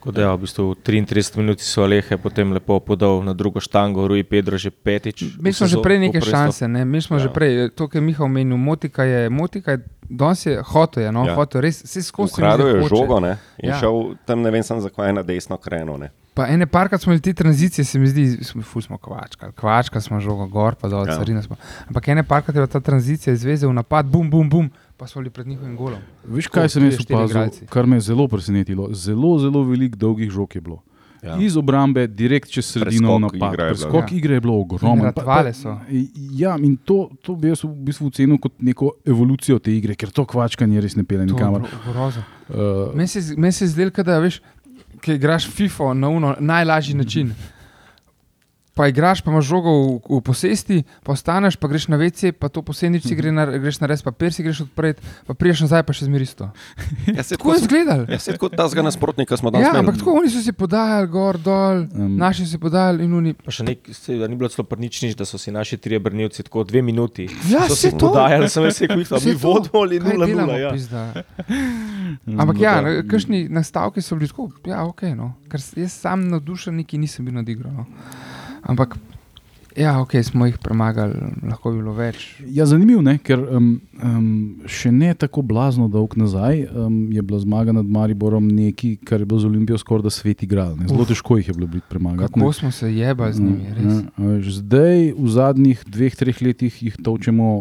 Tako 0.07 0.15
da, 0.15 0.21
ja, 0.21 0.33
v 0.35 0.39
bistvu 0.47 0.71
v 0.71 0.75
33 0.87 1.35
minut 1.37 1.59
so 1.59 1.83
Alehe 1.83 2.15
potem 2.17 2.53
lepo 2.55 2.79
podal 2.79 3.19
na 3.27 3.33
drugo 3.35 3.59
štango, 3.59 4.07
Rui 4.07 4.23
Pedro 4.23 4.55
že 4.55 4.71
petič. 4.71 5.35
Mi 5.35 5.51
smo 5.51 5.67
že 5.67 5.83
prej 5.83 5.99
neke 5.99 6.23
šanse, 6.23 6.63
ne? 6.63 6.87
mi 6.87 7.03
smo 7.03 7.19
ja. 7.19 7.27
že 7.27 7.29
prej, 7.35 7.75
to, 7.75 7.91
kar 7.91 7.99
je 7.99 8.07
Miha 8.07 8.23
omenil, 8.23 8.55
motika 8.55 9.03
je, 9.03 9.27
motika 9.27 9.75
je, 9.75 9.83
danes 10.07 10.45
je 10.47 10.63
hotel, 10.63 11.03
je, 11.03 11.11
no, 11.11 11.27
ja. 11.27 11.35
Hotel, 11.35 11.59
res, 11.67 11.83
skozi. 11.83 12.39
se 12.39 12.39
mi 12.39 12.47
Ukradel 12.47 12.67
je 12.67 12.87
žogo 12.87 13.19
ne, 13.19 13.35
in 13.59 13.75
Ja. 13.75 13.83
šel 13.83 14.15
tam, 14.23 14.47
ne 14.47 14.51
vem, 14.51 14.63
sem 14.63 14.79
zakaj 14.79 15.11
na 15.11 15.27
desno 15.27 15.59
krenil. 15.59 15.99
Ne. 15.99 16.15
Pa 16.31 16.47
ene 16.47 16.67
parkrat 16.71 17.01
smo 17.01 17.11
imeli 17.11 17.21
te 17.21 17.33
tranzicije, 17.33 17.83
se 17.85 17.99
mi 17.99 18.07
zdi, 18.07 18.43
smo, 18.47 18.61
ful 18.63 18.81
smo 18.81 18.97
kvačkali, 18.97 19.51
kvačka 19.59 19.99
smo 20.01 20.19
žogo 20.23 20.47
gor, 20.47 20.75
pa 20.79 20.87
dol, 20.87 21.03
Ja. 21.03 21.17
carina 21.17 21.41
smo. 21.41 21.55
Ampak 21.87 22.07
ene 22.07 22.23
parkrat 22.23 22.55
je 22.55 22.61
bila 22.61 22.67
ta 22.71 22.79
tranzicija 22.79 23.33
izveze 23.33 23.67
v 23.67 23.73
napad, 23.73 24.05
bum, 24.05 24.29
bum, 24.29 24.49
bum, 24.49 24.71
pa 24.97 25.07
smo 25.07 25.21
bili 25.21 25.29
pred 25.29 25.47
njihovim 25.47 25.75
golom. 25.77 25.99
Veš, 26.25 26.47
kaj 26.47 26.69
sem 26.69 26.85
jaz 26.85 26.97
opazil, 27.05 27.65
kar 27.69 27.85
me 27.85 27.95
je 27.97 28.01
zelo 28.01 28.27
presenetilo? 28.27 28.89
Zelo, 28.93 29.39
zelo 29.39 29.63
veliko 29.63 29.97
dolgih 29.97 30.31
žog 30.31 30.55
je 30.55 30.61
bilo. 30.61 30.81
Ja. 31.23 31.29
Ja. 31.29 31.37
Iz 31.41 31.57
obrambe, 31.57 32.07
direkt 32.07 32.49
čez 32.49 32.65
sredino 32.65 33.17
Preskok 33.17 33.21
napad. 33.41 33.53
igre 33.53 33.63
je 33.65 33.73
bilo, 33.73 33.89
Preskok 33.89 34.11
ja. 34.11 34.17
igre 34.17 34.33
je 34.33 34.41
bilo 34.41 34.53
In 34.53 34.61
ogromen. 34.61 35.03
ratovale 35.03 35.53
so. 35.53 35.77
Ja, 36.31 36.57
in 36.61 36.77
to, 36.77 37.09
to 37.21 37.35
bi 37.35 37.47
jaz 37.47 37.63
v 37.63 37.71
bistvu 37.73 38.07
ocenil 38.07 38.37
kot 38.37 38.53
neko 38.61 38.91
evolucijo 39.05 39.59
te 39.59 39.73
igre, 39.73 39.95
ker 39.95 40.09
to 40.09 40.25
kvačkanje 40.25 40.81
res 40.81 40.95
ne 40.95 41.03
pele 41.03 41.25
nikamor. 41.25 41.61
Uh, 41.61 42.93
Meni 42.95 43.07
se, 43.07 43.33
meni 43.37 43.51
se 43.51 43.67
zdi, 43.67 43.89
da 44.05 44.19
veš, 44.19 44.41
ki 45.01 45.17
igraš 45.17 45.49
FIFO 45.49 45.93
na 45.93 46.09
uno, 46.09 46.35
najlažji 46.39 46.93
način. 46.95 47.33
Pa 48.77 48.85
igraš, 48.87 49.21
pa 49.21 49.31
imaš 49.31 49.47
žogo 49.47 49.71
v, 49.73 49.85
v 50.07 50.21
posesti, 50.21 50.75
pa 51.01 51.11
ostaneš, 51.11 51.57
pa 51.57 51.65
greš 51.65 51.87
na 51.87 51.97
vece, 51.97 52.29
pa 52.31 52.45
to 52.47 52.61
posebnič 52.61 53.03
si 53.03 53.15
gre 53.15 53.31
na, 53.31 53.47
greš 53.49 53.79
na 53.79 53.87
res, 53.87 53.99
papir 54.01 54.29
si 54.29 54.45
greš 54.45 54.61
odpreti, 54.63 55.01
pa 55.25 55.33
priješ 55.33 55.65
nazaj, 55.65 55.81
pa 55.81 55.91
še 55.91 56.05
zmeri 56.05 56.23
isto. 56.23 56.51
Ja, 57.07 57.23
se 57.23 57.33
Tako 57.33 57.53
je 57.53 57.59
izgledal. 57.59 58.05
Ja, 58.07 58.19
se 58.19 58.35
kot 58.35 58.53
ta 58.53 58.67
zga 58.67 58.83
nasprotnika 58.83 59.33
smo 59.33 59.49
danes 59.49 59.65
Ja, 59.65 59.71
imeli. 59.71 59.81
ampak 59.81 59.97
tako 59.97 60.13
oni 60.13 60.29
so 60.29 60.37
se 60.39 60.53
podajali 60.53 61.07
gor, 61.09 61.37
dol, 61.39 61.89
Um, 61.89 62.13
naši 62.15 62.45
so 62.45 62.51
se 62.51 62.59
podajali 62.59 63.03
in 63.03 63.13
oni. 63.15 63.33
Pa 63.33 63.49
še 63.49 63.63
nek, 63.63 63.89
se, 63.91 64.13
da 64.13 64.27
ni 64.27 64.35
bilo 64.35 64.47
celo 64.47 64.63
pri 64.63 64.77
nič, 64.79 65.01
da 65.15 65.25
so 65.25 65.37
si 65.37 65.49
naši 65.49 65.77
trije 65.77 65.97
brnilci 65.99 66.43
tako 66.43 66.61
dve 66.63 66.81
minuti. 66.83 67.25
Ja, 67.47 67.65
so 67.65 67.73
si 67.73 67.89
to. 67.91 67.97
podajali, 68.03 68.45
sem 68.47 68.61
da 68.61 68.71
Saj 68.71 68.93
mi 69.23 69.33
vodimo 69.33 69.81
ali 69.81 69.97
0-0. 69.99 70.25
delamo, 70.27 70.53
Ja. 70.53 70.69
pizda? 70.69 71.25
Ampak 72.39 72.57
ja, 72.57 72.81
na- 72.81 73.01
kakšni 73.03 73.47
nastavki 73.49 74.01
so 74.01 74.15
bili 74.15 74.27
tako, 74.27 74.51
ja, 74.65 74.83
ok, 74.83 75.01
no. 75.11 75.33
Ker 75.47 75.59
jaz 75.75 75.93
sam 75.95 76.27
navdušen, 76.27 76.75
neki 76.75 76.97
nisem 76.97 77.25
bil 77.25 77.33
nadigran. 77.33 77.73
No. 77.73 77.85
Ampak, 78.61 78.97
ja, 79.77 80.01
ok, 80.01 80.15
smo 80.23 80.45
jih 80.45 80.57
premagali, 80.57 81.13
lahko 81.45 81.71
bi 81.71 81.77
bilo 81.81 81.93
več. 81.93 82.23
Ja, 82.49 82.65
zanimivo 82.65 83.03
je, 83.05 83.17
ker 83.21 83.39
um, 83.39 83.67
um, 84.01 84.29
še 84.65 84.91
ne 84.91 85.13
tako 85.13 85.43
blazno 85.45 85.87
dolg 85.91 86.17
nazaj 86.17 86.65
um, 86.71 86.95
je 87.13 87.21
bila 87.21 87.39
zmaga 87.43 87.75
nad 87.77 87.85
Mariborom 87.85 88.47
nekaj, 88.47 88.97
kar 89.05 89.21
je 89.21 89.29
bilo 89.29 89.39
z 89.39 89.49
Olimpijo 89.51 89.77
skoraj 89.77 90.07
da 90.07 90.13
svet 90.13 90.43
igral. 90.43 90.75
ne. 90.79 90.89
Zelo 90.89 91.05
Uf. 91.05 91.11
težko 91.13 91.37
jih 91.37 91.51
je 91.51 91.57
bilo 91.59 91.69
biti 91.77 91.85
premagati. 91.89 92.33
Kako 92.33 92.53
smo 92.53 92.71
se 92.71 92.89
jebali 92.95 93.33
z 93.33 93.39
njimi, 93.45 93.73
res. 93.77 93.93
Ja, 93.93 94.01
a 94.17 94.31
veš, 94.33 94.53
zdaj, 94.63 95.11
v 95.17 95.35
zadnjih 95.37 95.83
dveh, 95.85 96.15
treh 96.15 96.41
letih 96.41 96.81
jih 96.83 96.97
točemo, 96.97 97.51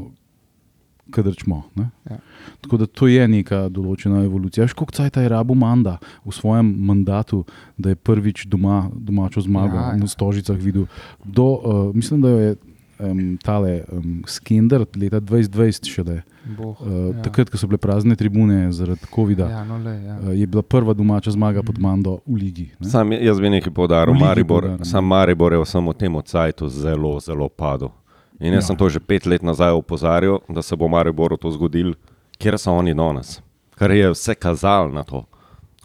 kadar 1.11 1.35
čmo. 1.35 1.63
ne. 1.75 1.91
Ja. 2.11 2.19
Tako 2.61 2.77
da 2.77 2.87
to 2.87 3.07
je 3.07 3.29
neka 3.29 3.69
določena 3.69 4.25
evolucija. 4.25 4.67
Koliko 4.69 4.93
cajt 4.93 5.17
je 5.17 5.29
rabo 5.29 5.55
Manda 5.55 5.99
v 6.25 6.33
svojem 6.33 6.67
mandatu, 6.79 7.45
da 7.77 7.89
je 7.89 7.95
prvič 7.97 8.47
doma, 8.47 8.91
domačo 8.93 9.41
zmago 9.41 9.77
Ja, 9.77 9.91
ja, 9.91 9.97
na 9.97 10.07
Stožicah 10.07 10.57
videl. 10.57 10.87
Do, 11.25 11.45
uh, 11.45 11.95
mislim, 11.95 12.21
da 12.21 12.29
jo 12.29 12.39
je 12.39 12.57
um, 12.99 13.39
tale 13.39 13.85
um, 13.93 14.23
Skender 14.27 14.87
leta 14.97 15.21
2020 15.21 15.85
še 15.87 16.05
da 16.05 16.13
je. 16.13 16.23
Boh, 16.47 16.79
Uh, 16.81 17.11
ja. 17.11 17.23
Takrat, 17.23 17.51
ko 17.51 17.59
so 17.59 17.67
bile 17.67 17.79
prazne 17.79 18.15
tribune 18.15 18.71
zaradi 18.73 19.03
COVID-a, 19.11 19.49
Ja, 19.51 19.65
no, 19.65 19.79
le, 19.79 19.95
ja. 19.99 20.15
uh, 20.17 20.31
je 20.31 20.47
bila 20.47 20.63
prva 20.63 20.95
domača 20.95 21.31
zmaga 21.31 21.63
pod 21.63 21.79
Mando 21.79 22.21
v 22.27 22.35
ligi. 22.37 22.71
ne. 22.81 22.89
Sam, 22.89 23.11
jaz 23.13 23.41
bi 23.41 23.51
nekaj 23.51 23.73
poudaril. 23.73 24.15
Maribor, 24.15 24.63
poudarjam. 24.63 24.85
sam 24.85 25.05
Maribor 25.05 25.53
je 25.53 25.59
v 25.59 25.67
samo 25.67 25.93
tem 25.93 26.15
odsajtu 26.15 26.69
zelo, 26.69 27.19
zelo 27.21 27.49
padel. 27.49 27.91
In 28.40 28.52
jaz 28.52 28.64
Ja. 28.64 28.66
sem 28.66 28.76
to 28.76 28.88
že 28.88 29.00
pet 29.00 29.26
let 29.26 29.43
nazaj 29.43 29.71
opozarjal, 29.73 30.40
da 30.49 30.62
se 30.62 30.76
bo 30.76 30.88
Mariboru 30.88 31.37
to 31.37 31.50
zgodilo, 31.50 31.95
kjer 32.38 32.59
so 32.59 32.73
oni 32.73 32.95
danes. 32.95 33.40
Kar 33.76 33.90
je 33.90 34.11
vse 34.11 34.35
kazalo 34.35 34.88
na 34.93 35.02
to. 35.02 35.25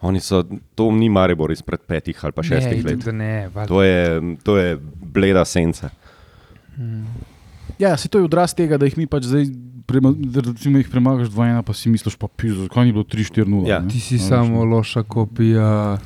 Oni 0.01 0.20
so, 0.20 0.43
to 0.75 0.91
ni 0.91 1.10
Maribor 1.10 1.51
izpred 1.51 1.79
petih 1.88 2.17
ali 2.24 2.31
pa 2.31 2.43
šestih 2.43 2.86
ne, 2.86 2.91
let. 2.91 3.05
Ne, 3.13 3.50
valjda. 3.53 3.67
To 3.67 3.84
je, 3.84 4.22
to 4.43 4.58
je 4.58 4.77
bleda 5.13 5.46
senca. 5.46 5.89
Ja, 7.79 7.98
se 7.98 8.10
to 8.10 8.17
je 8.17 8.24
odraz 8.25 8.53
tega, 8.55 8.77
da 8.77 8.86
jih 8.86 8.98
mi 8.98 9.08
pač 9.08 9.24
zdaj. 9.24 9.46
Prema, 9.86 10.13
da 10.15 10.39
recimo 10.46 10.77
jih 10.77 10.88
premagaš 10.89 11.27
2-1, 11.27 11.62
pa 11.67 11.74
si 11.74 11.89
misliš, 11.89 12.15
pa 12.15 12.27
pizzo, 12.27 12.63
zakaj 12.63 12.86
ni 12.86 12.91
bilo 12.93 13.03
3-4-0. 13.03 13.67
Ja. 13.67 13.79
ne? 13.79 13.89
Ti 13.89 14.00
si 14.00 14.15
veš, 14.15 14.27
samo 14.29 14.63
loša 14.63 15.03
kopija. 15.03 15.98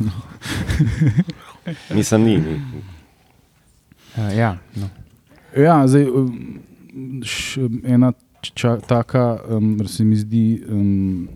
Mislim, 1.96 2.22
ni. 2.24 2.38
ni. 2.38 2.62
Ja, 4.18 4.32
ja, 4.32 4.58
no. 4.76 4.90
Ja, 5.56 5.88
zdaj, 5.88 6.10
um, 6.12 6.60
ena 7.84 8.12
ča, 8.42 8.78
taka, 8.78 9.40
um, 9.50 9.88
se 9.88 10.04
mi 10.04 10.16
zdi, 10.16 10.64
um, 10.70 11.28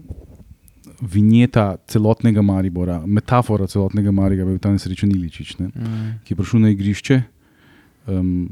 vinjeta 1.02 1.78
celotnega 1.88 2.42
Maribora, 2.42 3.00
metafora 3.08 3.68
celotnega 3.68 4.12
Maribora, 4.12 4.50
je 4.50 4.56
bil 4.56 4.60
ta 4.60 4.72
nesrečen 4.74 5.12
Iličič, 5.16 5.58
ne, 5.60 5.70
mm. 5.72 6.10
ki 6.26 6.34
je 6.34 6.38
prišel 6.38 6.66
na 6.66 6.72
igrišče, 6.74 7.22
um, 8.12 8.50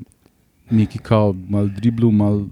neki 0.72 1.00
kao, 1.04 1.34
mal 1.50 1.68
driblu, 1.72 2.12
mal. 2.12 2.46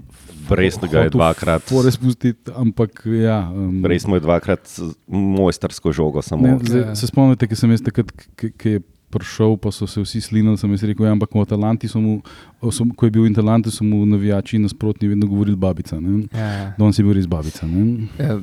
Res 0.46 0.78
ga 0.78 1.08
je 1.08 1.10
dvakrat. 1.10 1.64
Fore 1.66 1.90
spustiti, 1.92 2.52
ampak 2.54 3.02
ja. 3.10 3.40
Um, 3.50 3.80
Res 3.88 4.06
mu 4.06 4.20
je 4.20 4.22
dvakrat 4.22 4.68
mojstersko 5.08 5.92
žogo 5.96 6.22
samo. 6.22 6.46
Ne, 6.46 6.58
Ja. 6.60 6.60
zdaj, 6.70 6.84
se 6.96 7.08
spomnite, 7.10 7.48
ki 7.48 7.58
sem 7.58 7.72
jaz 7.74 7.82
takrat, 7.82 8.12
ki 8.36 8.76
je 8.76 8.84
prišel, 9.10 9.58
pa 9.58 9.72
so 9.72 9.88
se 9.88 10.02
vsi 10.02 10.22
slinili, 10.22 10.58
sem 10.58 10.72
jaz 10.72 10.84
rekel, 10.84 11.06
ja, 11.06 11.12
ampak 11.16 11.36
v 11.36 11.44
Atalanti 11.44 11.88
so 11.88 12.02
mu, 12.02 12.22
so, 12.72 12.86
ko 12.98 13.08
je 13.08 13.14
bil 13.16 13.28
v 13.28 13.34
Atalanti, 13.34 13.72
so 13.72 13.86
mu 13.88 14.06
navijači 14.06 14.60
nasprotni 14.60 15.08
vedno 15.08 15.28
govorili 15.28 15.56
babica. 15.56 16.00
Ne? 16.00 16.26
ja, 16.34 16.48
ja. 16.52 16.72
Danes 16.78 17.00
je 17.00 17.06
bil 17.06 17.16
res 17.18 17.28
babica. 17.30 17.68
Ne? 17.68 18.08
Eh, 18.20 18.40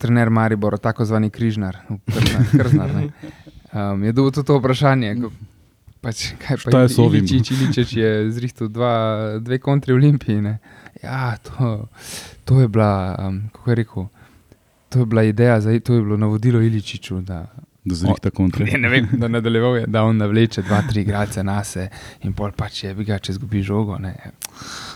trener 0.00 0.30
Maribora, 0.30 0.78
tako 0.80 1.04
zvani 1.04 1.30
križnar, 1.30 1.78
Krznar, 2.08 2.44
Krznar, 2.50 2.94
ne. 2.94 3.08
um, 3.72 4.04
je 4.04 4.12
dobil 4.12 4.32
tudi 4.32 4.46
to 4.46 4.58
vprašanje. 4.58 5.16
Pač, 6.00 6.30
kaj 6.40 6.64
pa 6.64 6.86
je 6.86 6.96
ovim? 7.04 7.20
Iličič, 7.20 7.50
Iličič 7.52 7.90
je 7.92 8.10
zrihtel 8.32 8.70
dva, 8.72 8.92
dve 9.44 9.58
kontri 9.60 9.92
Olimpiji. 9.92 10.40
Ne. 10.40 10.56
Ja, 11.02 11.36
to, 11.44 11.88
to 12.48 12.60
je 12.64 12.68
bila, 12.68 13.16
um, 13.20 13.42
kako 13.52 13.70
je 13.70 13.76
rekel, 13.76 14.06
to 14.88 15.04
je 15.04 15.06
bila 15.06 15.22
ideja, 15.28 15.60
za, 15.60 15.76
to 15.80 15.94
je 15.94 16.02
bilo 16.02 16.16
navodilo 16.16 16.62
Iličiču. 16.62 17.20
Da, 17.20 17.44
Da 17.84 17.94
zrihta 17.94 18.30
kontra. 18.30 18.64
Ne, 18.64 18.78
ne 18.78 18.88
vem, 18.88 19.08
da 19.12 19.28
nadaljeval 19.28 19.76
je, 19.76 19.86
da 19.86 20.02
on 20.04 20.16
navleče 20.20 20.62
dva, 20.62 20.82
tri 20.88 21.00
igralce 21.00 21.42
na 21.42 21.62
se 21.64 21.88
in 22.22 22.34
pol 22.36 22.52
pač 22.56 22.82
je, 22.84 22.94
bi 22.94 23.06
ga, 23.08 23.16
če 23.18 23.38
zgubi 23.38 23.62
žogo. 23.64 23.96
Ne. 23.98 24.12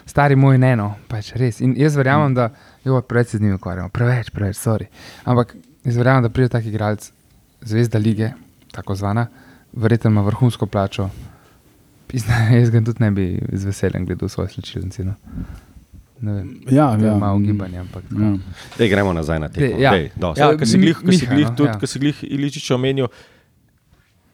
Stari 0.07 0.37
moj 0.37 0.61
ne, 0.61 0.75
no, 0.77 0.91
pač 1.09 1.33
res. 1.41 1.63
In 1.65 1.73
jaz 1.81 1.97
verjamem, 1.97 2.37
da, 2.37 2.51
jo, 2.85 3.01
preveč 3.09 3.33
se 3.33 3.41
z 3.41 3.47
njimi 3.47 3.57
ukvarjamo, 3.57 3.89
preveč, 3.95 4.29
preveč, 4.37 4.61
sorry. 4.61 4.91
Ampak 5.25 5.57
jaz 5.85 5.97
verjamem, 5.97 6.27
da 6.27 6.33
pride 6.33 6.53
tak 6.53 6.69
igralec, 6.69 7.09
zvezda 7.65 7.99
lige, 7.99 8.35
tako 8.77 8.99
zvana, 9.01 9.31
verjetno 9.73 10.13
ima 10.13 10.27
vrhunsko 10.29 10.69
plačo. 10.69 11.09
Pizna, 12.13 12.43
jaz 12.61 12.69
ga 12.71 12.85
tudi 12.85 13.01
ne 13.01 13.15
bi 13.17 13.31
z 13.49 13.65
veseljem 13.71 14.05
gledal 14.05 14.29
v 14.29 14.37
svojo 14.37 14.53
slčilnico. 14.59 15.09
No. 15.09 15.17
Ja, 16.67 16.95
je 16.95 17.07
ja. 17.07 17.15
malo 17.17 17.39
gibanje, 17.39 17.79
ampak. 17.79 18.05
Ja. 18.09 18.39
Dej, 18.79 18.89
gremo 18.89 19.13
nazaj 19.13 19.39
na. 19.39 19.49
Dej, 19.49 19.75
ja. 19.77 19.91
Dej. 19.91 20.11
Ja, 20.15 20.51
Eh, 20.51 20.57
ki 20.57 20.67
si 20.67 20.79
glih, 20.79 20.97
ki 20.97 21.13
si 21.13 21.25
Miha, 21.25 21.35
glih, 21.35 21.47
no, 21.47 21.55
tudi, 21.55 21.75
ja. 21.75 21.87
si 21.87 21.99
glih 21.99 22.19
Iličič 22.23 22.71
omenil. 22.71 23.09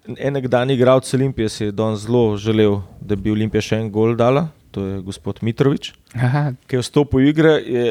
En 0.09 0.33
nekdani 0.33 0.75
igralec 0.75 1.07
Olimpije 1.15 1.49
si 1.49 1.65
je 1.65 1.73
danes 1.73 2.01
zelo 2.01 2.37
želel, 2.37 2.81
da 3.01 3.17
bi 3.17 3.31
Olimpija 3.31 3.61
še 3.61 3.77
en 3.77 3.89
gol 3.89 4.15
dala, 4.15 4.49
to 4.71 4.83
je 4.83 5.01
gospod 5.03 5.39
Mitrovič, 5.41 5.93
Aha, 6.15 6.53
ki 6.67 6.77
je 6.77 6.83
vstopil 6.83 7.21
v 7.21 7.29
igre, 7.29 7.53
je 7.59 7.85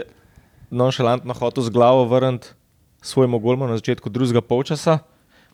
nonšalantno 0.69 1.33
hotel 1.33 1.63
z 1.63 1.69
glavo 1.69 2.05
vrniti 2.05 2.47
svojemu 3.01 3.39
golmu 3.39 3.67
na 3.67 3.75
začetku 3.75 4.09
drugega 4.09 4.41
polčasa, 4.41 4.99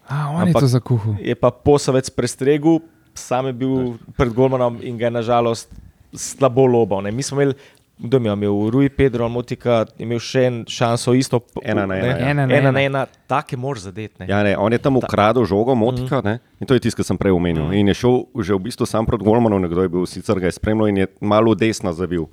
a, 0.04 0.30
on 0.32 0.42
je 0.42 0.54
Ampak- 0.54 0.62
to 0.62 0.70
zakuhal. 0.70 1.14
je 1.20 1.36
pa 1.36 1.50
posavec 1.50 2.10
prestregel, 2.10 2.80
sam 3.14 3.46
je 3.48 3.54
bil 3.56 3.74
pred 4.14 4.30
golmanom 4.30 4.80
in 4.82 4.98
ga 4.98 5.06
je 5.06 5.12
nažalost 5.14 5.70
slabo 6.12 6.66
lobal. 6.66 7.02
Ne. 7.02 7.12
Mi 7.12 7.22
smo 7.22 7.38
imeli, 7.38 7.54
kdo 7.98 8.18
je 8.18 8.34
imel, 8.34 8.70
Rui 8.70 8.90
Pedro, 8.90 9.30
Motika, 9.30 9.86
imel 9.98 10.20
še 10.20 10.44
en 10.50 10.58
šanso 10.68 11.14
isto. 11.16 11.40
Ena 11.64 11.86
na 11.86 11.96
ena, 11.96 12.04
ne. 12.04 12.10
ja. 12.10 12.30
Ena 12.32 12.46
na 12.46 12.56
ena, 12.58 12.72
na 12.72 12.82
ena. 12.82 13.04
ena, 13.04 13.06
take 13.28 13.58
moraš 13.58 13.88
zadeti. 13.88 14.16
ne. 14.20 14.28
Ja, 14.30 14.44
ne, 14.44 14.58
on 14.58 14.74
je 14.74 14.80
tam 14.80 14.98
ukradel 15.00 15.46
žogo, 15.46 15.76
motika, 15.76 16.22
ne? 16.26 16.40
in 16.60 16.68
to 16.68 16.76
je 16.76 16.84
tisto, 16.84 17.00
kar 17.00 17.08
sem 17.08 17.18
prej 17.18 17.36
omenil. 17.36 17.72
In 17.72 17.88
je 17.88 17.96
šel 17.96 18.26
že 18.44 18.56
v 18.56 18.66
bistvu 18.68 18.86
sam 18.86 19.08
proti 19.08 19.24
Golmanu, 19.24 19.60
nekdo 19.60 19.82
je 19.86 19.90
bil 19.90 20.06
sicer 20.10 20.40
ga 20.40 20.52
je 20.52 20.58
spremljal 20.60 20.92
in 20.92 21.04
je 21.04 21.08
malo 21.22 21.56
desno 21.56 21.94
zavil. 21.96 22.28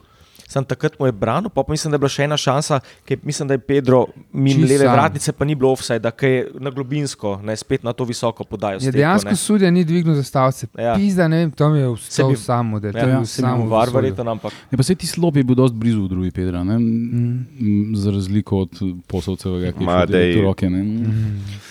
Sam 0.53 0.65
takrat 0.65 0.99
mu 0.99 1.07
je 1.07 1.13
branil, 1.15 1.49
pa, 1.49 1.63
pa 1.63 1.71
mislim, 1.71 1.89
da 1.89 1.95
je 1.95 2.01
bila 2.01 2.11
še 2.11 2.25
ena 2.25 2.37
šansa, 2.37 2.77
ki 3.03 3.17
mislim, 3.23 3.49
da 3.49 3.55
je 3.55 3.63
Pedro 3.63 4.03
mimo 4.31 4.53
Čisto 4.59 4.69
leve 4.69 4.85
sam. 4.85 4.93
vratnice, 4.93 5.33
pa 5.33 5.45
ni 5.45 5.55
bilo 5.55 5.71
offside, 5.71 6.11
ki 6.13 6.27
je 6.27 6.41
na 6.61 6.71
globinsko, 6.71 7.41
ne 7.43 7.57
spet 7.57 7.81
na 7.83 7.93
to 7.93 8.05
visoko 8.05 8.45
podajo. 8.45 8.79
Je 8.79 8.93
dejansko 8.93 9.33
sudja 9.35 9.71
ni 9.71 9.81
dvignil 9.83 10.15
zastavice. 10.15 10.69
Ja. 10.75 10.83
Ja. 10.85 10.95
Pizda, 10.95 11.25
ne 11.27 11.39
vem, 11.39 11.51
tam 11.53 11.73
je 11.73 11.87
Se 11.97 12.03
vstal 12.05 12.29
bi- 12.29 12.37
sam 12.39 12.67
model. 12.69 12.91
Ja, 12.91 12.93
to 12.93 12.99
je 13.01 13.09
ja, 13.09 13.17
bil 13.17 13.27
se 13.27 13.41
mi 13.41 13.49
sam 13.49 13.65
var, 13.67 13.89
v 13.89 13.95
verjetno, 13.95 14.31
ampak 14.31 14.53
Ja, 14.69 14.77
pa 14.77 14.83
se 14.83 14.95
ti 14.95 15.07
slop 15.07 15.37
je 15.37 15.43
bil 15.43 15.55
dosti 15.55 15.77
blizu 15.77 16.05
drugi 16.07 16.31
Pedra, 16.31 16.61
ne? 16.63 16.77
Mm. 16.77 17.47
za 17.95 18.11
razliko 18.11 18.59
od 18.61 18.71
poslovcevega, 19.07 19.73
ki 19.73 19.81
je 19.81 19.87
Ma, 19.87 19.93
šel 19.95 20.07
direkt 20.07 20.29
v 20.29 20.35
dej. 20.35 20.43
roke. 20.43 20.67
Ne? 20.69 20.81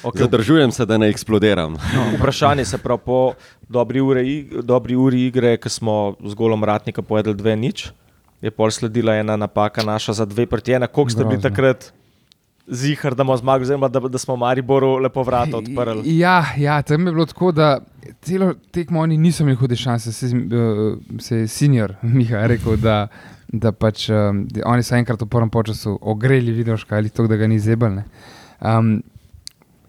okay, 0.02 0.20
Zadržujem 0.20 0.72
se, 0.72 0.86
da 0.86 0.98
ne 0.98 1.08
eksplodiram. 1.08 1.74
No, 1.74 2.02
vprašanje 2.16 2.66
se 2.66 2.78
pravi 2.78 3.00
po 3.06 3.34
dobri 3.70 4.02
uri, 4.02 4.26
dobri 4.64 4.96
uri 4.96 5.28
igre, 5.28 5.58
ki 5.58 5.70
smo 5.70 5.96
z 6.20 6.34
golom 6.34 6.64
Ratnika 6.64 7.02
povedali 7.02 7.36
dve 7.36 7.56
nič, 7.56 7.92
je 8.42 8.52
pol 8.52 8.72
sledila 8.72 9.16
ena 9.16 9.38
napaka 9.38 9.84
naša 9.84 10.14
za 10.14 10.26
dve 10.26 10.46
proti 10.46 10.74
ena. 10.74 10.88
Koliko 10.88 11.12
ste 11.12 11.26
bili 11.26 11.42
takrat 11.42 11.92
zihar, 12.68 13.16
da, 13.16 13.38
zmagali, 13.38 13.62
oziroma 13.62 13.88
da, 13.88 14.00
da 14.00 14.18
smo 14.18 14.36
Mariboru 14.36 14.98
lepo 14.98 15.24
vrata 15.24 15.58
odprli? 15.58 16.18
Ja, 16.18 16.46
ja, 16.58 16.82
tam 16.82 17.08
je 17.08 17.14
bilo 17.14 17.26
tako, 17.26 17.52
da 17.52 17.80
celo 18.22 18.54
tekmo 18.72 19.00
oni 19.00 19.18
niso 19.18 19.44
imeli 19.44 19.58
hude 19.58 19.76
šanse. 19.76 20.14
Se, 20.14 20.30
se 21.20 21.38
je 21.38 21.48
senior 21.48 21.94
Miha 22.02 22.48
rekel, 22.48 22.78
da, 22.78 23.08
da 23.48 23.72
pač 23.72 24.10
um, 24.10 24.48
oni 24.66 24.84
so 24.84 24.96
enkrat 24.96 25.22
v 25.22 25.28
prvem 25.28 25.52
času 25.66 25.98
ogreli 26.02 26.52
videoška 26.52 26.96
ali 26.96 27.10
to, 27.10 27.28
da 27.28 27.36
ga 27.36 27.48
ni 27.48 27.60
zebal. 27.60 28.02
Um, 28.62 29.02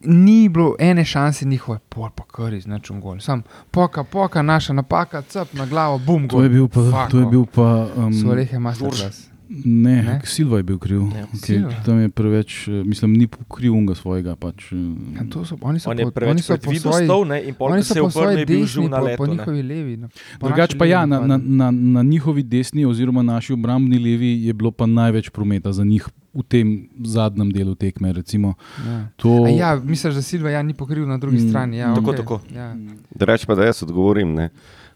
ni 0.04 0.48
bilo 0.48 0.74
ene 0.78 1.04
šanse 1.04 1.44
njihove, 1.44 1.78
pol 1.88 2.10
pa 2.10 2.24
kar 2.24 2.54
iz 2.54 2.66
nečem 2.66 3.00
gol. 3.00 3.20
Sam 3.20 3.42
poka, 3.70 4.04
poka, 4.04 4.42
naša 4.42 4.72
napaka, 4.72 5.22
cep 5.22 5.52
na 5.52 5.66
glavo, 5.66 5.98
bum, 5.98 6.28
To 6.28 6.42
je 6.42 6.48
bil 6.48 6.68
pa. 6.68 6.80
Fuck, 6.82 7.10
To 7.10 7.18
je 7.18 7.26
bil 7.26 7.44
pa 7.46 7.88
um, 7.96 8.12
Svolehe 8.12 8.58
masterclass. 8.58 9.28
ne, 9.48 9.96
Ne? 9.96 10.02
ne? 10.02 10.20
Silva 10.24 10.56
je 10.56 10.62
bil 10.62 10.78
kriv. 10.78 11.00
Ja, 11.02 11.26
Okay, 11.26 11.36
Silva. 11.36 11.74
tam 11.84 12.00
je 12.00 12.08
preveč, 12.08 12.68
eh, 12.68 12.84
mislim, 12.84 13.12
ni 13.12 13.26
kriv 13.48 13.74
unga 13.74 13.94
svojega. 13.94 14.36
Pač, 14.36 14.72
eh, 14.72 14.76
Ja, 15.14 15.24
to 15.30 15.44
so, 15.44 15.58
oni 15.60 15.76
so 15.78 15.90
On 15.90 15.96
po, 15.98 16.10
preveč 16.10 16.30
oni 16.30 16.42
so 16.42 16.56
po 16.56 16.72
svoji, 16.72 17.06
stol 17.06 17.26
ne, 17.26 17.42
in 17.42 17.54
pol, 17.54 17.82
se 17.82 17.94
je 17.94 18.02
po 18.02 18.08
obrnil, 18.08 18.38
je 18.38 18.46
bil 18.46 18.60
desni, 18.60 18.88
na 18.88 18.98
po, 18.98 19.04
letu. 19.04 19.16
po 19.16 19.26
ne. 19.26 19.32
njihovi 19.32 19.62
levi. 19.62 19.96
no. 19.96 20.08
Po 20.40 20.48
Drugač 20.48 20.74
pa 20.74 20.84
ja, 20.86 21.06
na, 21.06 21.20
na, 21.20 21.36
na, 21.36 21.70
na 21.70 22.02
njihovi 22.02 22.42
desni, 22.42 22.84
oziroma 22.84 23.22
naši 23.22 23.52
obrambni 23.52 23.98
levi, 23.98 24.46
je 24.46 24.52
bilo 24.52 24.70
pa 24.70 24.86
največ 24.86 25.28
prometa 25.28 25.72
za 25.72 25.84
njih 25.84 26.08
v 26.34 26.42
tem 26.42 26.66
zadnjem 26.98 27.50
delu 27.50 27.74
tekme. 27.74 28.12
Recimo, 28.12 28.54
Ja. 28.78 29.08
to, 29.16 29.44
A 29.44 29.48
Ja, 29.50 29.76
misliš, 29.76 30.14
da 30.14 30.22
Silva 30.22 30.50
ja, 30.50 30.62
ni 30.62 30.74
pokril 30.74 31.04
na 31.04 31.18
drugi 31.18 31.36
Mm, 31.36 31.48
strani. 31.48 31.76
Ja, 31.76 31.94
tako, 31.94 32.10
okay. 32.10 32.16
tako. 32.16 32.40
Ja. 32.50 32.74
Da 33.10 33.24
reč 33.24 33.44
pa, 33.44 33.54
da 33.54 33.64
jaz 33.64 33.82
odgovorim. 33.82 34.34
Ne. 34.34 34.48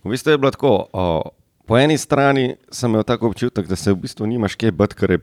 V 0.04 0.10
bistvu 0.10 0.30
je 0.30 0.38
bilo 0.38 0.50
tako. 0.50 0.86
O, 0.92 1.22
po 1.66 1.76
eni 1.76 1.96
strani 1.96 2.54
sem 2.70 2.90
imel 2.90 3.02
tako 3.02 3.26
občutek, 3.26 3.66
da 3.66 3.76
se 3.76 3.92
v 3.92 3.96
bistvu 3.98 4.26
nimaš 4.26 4.54
kje 4.54 4.72
bati, 4.72 4.94
ker 4.94 5.10
je 5.10 5.18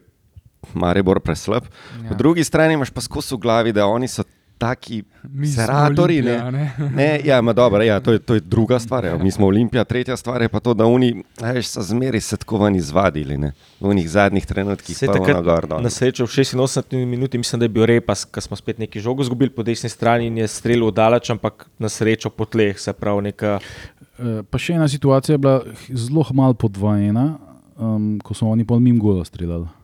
Maribor 0.74 1.20
preslab. 1.20 1.64
Ja. 1.98 2.10
Po 2.10 2.16
drugi 2.16 2.44
strani 2.44 2.74
imaš 2.74 2.90
pa 2.90 3.02
skozi 3.02 3.36
v 3.36 3.40
glavi, 3.40 3.72
da 3.72 3.86
oni 3.86 4.08
so 4.08 4.24
taki 4.64 5.04
seratori. 5.56 6.22
Ne. 6.22 6.52
ne. 6.52 6.72
Ne, 6.96 7.20
ja, 7.26 7.42
ma 7.42 7.54
dobro, 7.54 7.84
ja, 7.84 8.00
to, 8.00 8.12
je, 8.12 8.20
to 8.20 8.38
je 8.38 8.40
druga 8.40 8.80
stvar. 8.80 9.06
Ja. 9.06 9.18
Mi 9.18 9.32
smo 9.32 9.48
Olimpija, 9.48 9.84
tretja 9.84 10.18
stvar 10.18 10.42
je 10.42 10.50
pa 10.50 10.60
to, 10.60 10.74
da 10.74 10.86
oni 10.86 11.24
veš, 11.42 11.68
so 11.76 11.82
zmeri 11.82 12.22
se 12.22 12.38
tako 12.38 12.64
ven 12.64 12.76
izvadili. 12.76 13.38
Ne. 13.38 13.52
V 13.80 13.94
njih 13.94 14.10
zadnjih 14.10 14.46
trenutkih 14.46 14.98
Se 14.98 15.08
takrat 15.08 15.44
gor. 15.44 15.68
Na 15.82 15.90
srečo 15.90 16.26
v 16.26 16.32
86 16.32 17.06
minuti, 17.06 17.38
mislim, 17.38 17.60
da 17.60 17.66
je 17.66 17.76
bil 17.76 17.86
repas, 17.90 18.26
ko 18.26 18.42
smo 18.42 18.58
spet 18.58 18.80
neki 18.80 19.00
žogo 19.00 19.24
izgubili 19.24 19.50
po 19.50 19.64
desni 19.64 19.90
strani 19.90 20.28
in 20.28 20.38
je 20.38 20.48
streljal 20.48 20.92
daleč, 20.92 21.30
ampak 21.30 21.68
na 21.80 21.90
srečo 21.90 22.30
po 22.30 22.46
tleh, 22.46 22.80
se 22.80 22.94
pravi 22.94 23.30
neka. 23.32 23.60
Eh, 23.60 24.42
Pa 24.50 24.62
še 24.62 24.78
ena 24.78 24.88
situacija 24.88 25.34
je 25.34 25.42
bila 25.42 25.62
zelo 25.90 26.26
malo 26.34 26.54
podvojena, 26.54 27.34
um, 27.78 28.20
ko 28.24 28.38
so 28.38 28.48
oni 28.48 28.66
pol 28.66 28.80
mim 28.80 29.00
gola 29.02 29.26
streljali. 29.26 29.83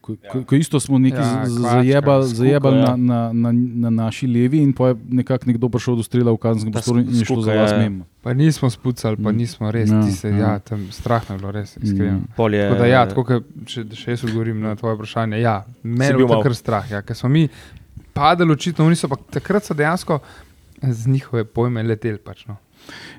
Ko, 0.00 0.14
ko, 0.32 0.42
ko 0.44 0.56
isto 0.56 0.80
smo 0.80 0.98
nekaj 0.98 1.20
Ja, 1.20 1.42
ja, 1.42 1.46
zajebali 1.46 2.26
zajebal 2.28 2.76
ja. 2.76 2.96
na, 2.96 2.96
na, 2.96 3.32
na, 3.32 3.52
na 3.52 3.90
naši 3.90 4.26
levi, 4.26 4.62
in 4.62 4.72
pa 4.72 4.88
je 4.92 4.96
nekako 5.08 5.46
nekdo 5.46 5.68
prišel 5.68 5.96
do 5.96 6.02
strela 6.02 6.32
v 6.32 6.40
kazenskem 6.40 6.72
prostoru 6.72 7.00
in 7.00 7.10
je 7.18 7.24
šlo 7.24 7.42
za 7.42 7.52
ja, 7.52 7.62
vas 7.62 7.72
ja. 7.72 7.78
mimo. 7.78 8.04
Pa 8.22 8.32
nismo 8.32 8.70
spucali, 8.70 9.16
pa 9.16 9.32
Mm. 9.32 9.36
nismo 9.36 9.70
res, 9.70 9.90
Ja, 9.90 9.96
ja, 9.96 10.02
tiste, 10.06 10.28
ja. 10.28 10.36
ja, 10.38 10.58
tam 10.58 10.86
strah 10.92 11.26
me 11.30 11.34
je 11.34 11.38
bilo, 11.38 11.50
res, 11.50 11.76
iskreno. 11.76 12.18
Mm. 12.18 12.54
Je, 12.54 12.68
Tako 12.68 12.78
da, 12.78 12.86
ja, 12.86 13.02
tako, 13.08 13.24
ke, 13.24 13.40
če 13.66 13.84
še 13.98 14.14
jaz 14.14 14.24
odgovorim 14.24 14.60
na 14.62 14.76
tvoje 14.78 14.94
vprašanje, 14.96 15.40
ja, 15.40 15.64
meni 15.82 16.12
je 16.12 16.16
bil 16.16 16.26
bilo 16.26 16.42
kar 16.42 16.54
strah. 16.54 16.86
Ja, 16.90 17.02
ker 17.02 17.16
smo 17.18 17.28
mi 17.28 17.48
padali, 18.12 18.52
očitno, 18.52 18.86
oni 18.86 18.96
so 18.96 19.08
pa 19.08 19.16
takrat 19.16 19.64
so 19.66 19.74
dejansko 19.74 20.20
z 20.82 21.06
njihove 21.10 21.44
pojme 21.44 21.82
leteli. 21.82 22.18
Pač, 22.18 22.46
no. 22.46 22.56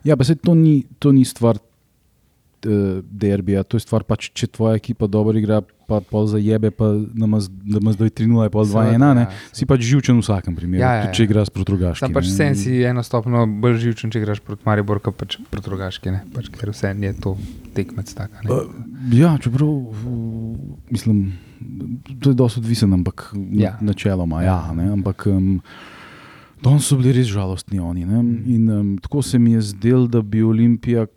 Ja, 0.03 0.15
pa 0.17 0.23
se 0.23 0.35
to 0.35 0.55
ni, 0.55 0.83
to 0.99 1.11
ni 1.11 1.25
stvar 1.25 1.57
uh, 1.59 2.99
derbija, 3.03 3.63
to 3.63 3.77
je 3.77 3.83
stvar, 3.85 4.03
pač, 4.03 4.29
če 4.35 4.47
tvoja 4.47 4.75
ekipa 4.79 5.07
dobro 5.07 5.37
igra, 5.39 5.61
pa 5.93 6.01
pol 6.09 6.25
zajebe, 6.27 6.71
pa 6.73 6.89
nam 7.13 7.37
zdaj 7.37 8.09
3-0, 8.09 8.49
pol 8.49 8.65
2-1, 8.65 8.97
Seveda, 8.97 9.11
ne, 9.13 9.25
ja, 9.27 9.51
si 9.53 9.67
pač 9.69 9.85
živčen 9.85 10.17
v 10.17 10.25
vsakem 10.25 10.57
primeru, 10.57 10.81
Ja, 10.81 10.91
ja, 10.97 11.05
tudi 11.05 11.19
če 11.19 11.23
ja. 11.23 11.29
igraš 11.29 11.53
proti 11.53 11.69
drugačnim. 11.69 12.03
Tam 12.07 12.17
pač 12.17 12.31
sen 12.33 12.57
si 12.57 12.81
eno 12.81 13.03
stopno 13.05 13.45
bolj 13.45 13.77
živčen, 13.85 14.09
če 14.09 14.23
igraš 14.23 14.41
proti 14.41 14.65
Maribor, 14.65 15.01
kot 15.05 15.15
pač 15.19 15.37
proti 15.51 15.69
drugački, 15.69 16.11
ne? 16.11 16.23
pač, 16.33 16.49
ker 16.49 16.73
vse 16.73 16.93
je 16.97 17.13
to 17.21 17.37
tekmec 17.77 18.09
taka. 18.13 18.41
ne. 18.41 18.49
Uh, 18.49 18.69
ja, 19.13 19.37
čeprav 19.37 19.69
mislim, 20.89 21.33
to 22.19 22.29
je 22.29 22.35
dosti 22.35 22.59
odvisen, 22.59 22.93
ampak 22.93 23.29
Ja. 23.51 23.69
ja. 23.69 23.73
načeloma, 23.81 24.43
ja, 24.43 24.59
ne, 24.73 24.91
ampak. 24.91 25.27
Um, 25.29 25.61
Danes 26.63 26.85
so 26.87 26.95
bili 26.95 27.11
res 27.11 27.27
žalostni 27.27 27.75
oni. 27.83 28.05
Ne? 28.07 28.19
In 28.47 28.69
um, 28.71 28.91
tako 28.97 29.19
se 29.21 29.35
mi 29.35 29.51
je 29.51 29.61
zdelo, 29.61 30.07
da 30.07 30.21
bi 30.23 30.39
Olimpija, 30.43 31.07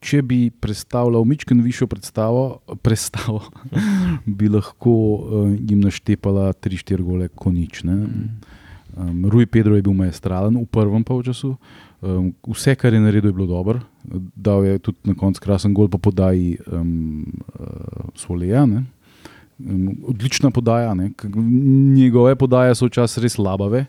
če 0.00 0.22
bi 0.24 0.38
predstavljal 0.50 1.24
Mičken 1.28 1.60
višjo 1.60 1.86
predstavo, 1.90 2.60
predstavo 2.82 3.42
bi 4.38 4.48
lahko 4.48 4.92
uh, 4.92 5.50
jim 5.52 5.82
naštepala 5.84 6.52
3-4 6.56 7.04
gole 7.04 7.28
konične. 7.28 7.96
Um, 8.96 9.26
Rui 9.30 9.46
Pedro 9.46 9.76
je 9.76 9.84
bil 9.84 9.94
maestralen 9.94 10.56
v 10.56 10.64
prvem 10.72 11.04
polčasu. 11.04 11.54
Um, 12.00 12.32
vse, 12.48 12.74
kar 12.80 12.96
je 12.96 13.02
naredil, 13.02 13.28
je 13.30 13.36
bilo 13.36 13.46
dobro. 13.46 13.84
Dal 14.34 14.64
je 14.64 14.78
tudi 14.80 15.12
na 15.12 15.14
koncu 15.14 15.44
krasen 15.44 15.76
gol, 15.76 15.90
pa 15.92 16.00
podaji 16.00 16.56
um, 16.72 17.26
uh, 17.60 18.08
Soleja. 18.16 18.64
ne. 18.66 18.86
Um, 19.60 20.00
odlična 20.08 20.50
podaja. 20.50 20.94
ne. 20.94 21.12
Njegove 21.94 22.34
podaje 22.40 22.74
so 22.74 22.88
včasih 22.88 23.22
res 23.22 23.38
labave. 23.38 23.84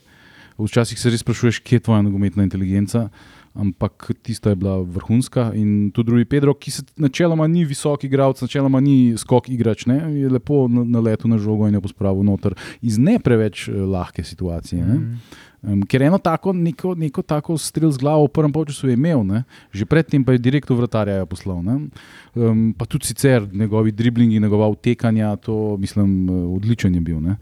Včasih 0.59 0.99
se 0.99 1.09
res 1.09 1.23
sprašuješ, 1.23 1.63
kje 1.63 1.79
je 1.79 1.85
tvoja 1.87 2.01
nogometna 2.03 2.43
inteligenca, 2.43 3.07
ampak 3.53 4.11
tista 4.23 4.49
je 4.49 4.55
bila 4.55 4.79
vrhunska. 4.81 5.51
In 5.55 5.91
tudi 5.91 6.11
drugi 6.11 6.25
Pedro, 6.25 6.53
ki 6.53 6.71
se 6.71 6.83
načeloma 6.95 7.47
ni 7.47 7.65
visok 7.65 8.03
igralec, 8.03 8.41
načeloma 8.41 8.79
ni 8.79 9.13
skok 9.17 9.49
igrač, 9.49 9.85
ne, 9.85 9.99
je 10.19 10.29
lepo 10.29 10.67
na, 10.67 10.83
na 10.83 10.99
letu 10.99 11.27
na 11.27 11.37
žogo 11.37 11.67
in 11.67 11.75
jo 11.75 11.81
pospravil 11.81 12.23
noter 12.23 12.55
iz 12.81 12.97
ne 12.97 13.19
preveč 13.19 13.67
eh, 13.67 13.75
lahke 13.75 14.23
situacije. 14.23 14.85
Ne. 14.85 14.99
Um, 15.61 15.83
ker 15.85 16.01
eno 16.01 16.17
tako, 16.17 16.55
neko, 16.57 16.95
neko 16.97 17.21
tako 17.21 17.53
strel 17.61 17.91
z 17.93 18.01
glavo 18.01 18.25
v 18.25 18.31
prvem 18.33 18.49
polčasu 18.49 18.87
je 18.89 18.95
imel, 18.97 19.21
ne? 19.21 19.43
že 19.69 19.85
predtem 19.85 20.25
pa 20.25 20.33
je 20.33 20.41
direkt 20.41 20.65
v 20.73 20.77
vratarja 20.79 21.21
jo 21.21 21.27
poslal. 21.29 21.61
ne. 21.61 21.93
Um, 22.33 22.73
pa 22.73 22.89
tudi 22.89 23.05
sicer 23.05 23.45
njegovi 23.45 23.93
driblingi, 23.93 24.39
njegova 24.41 24.65
utekanja, 24.73 25.35
to 25.37 25.77
mislim, 25.77 26.29
eh, 26.29 26.33
odličen 26.57 26.95
je 26.95 27.01
bil. 27.01 27.21
ne. 27.21 27.37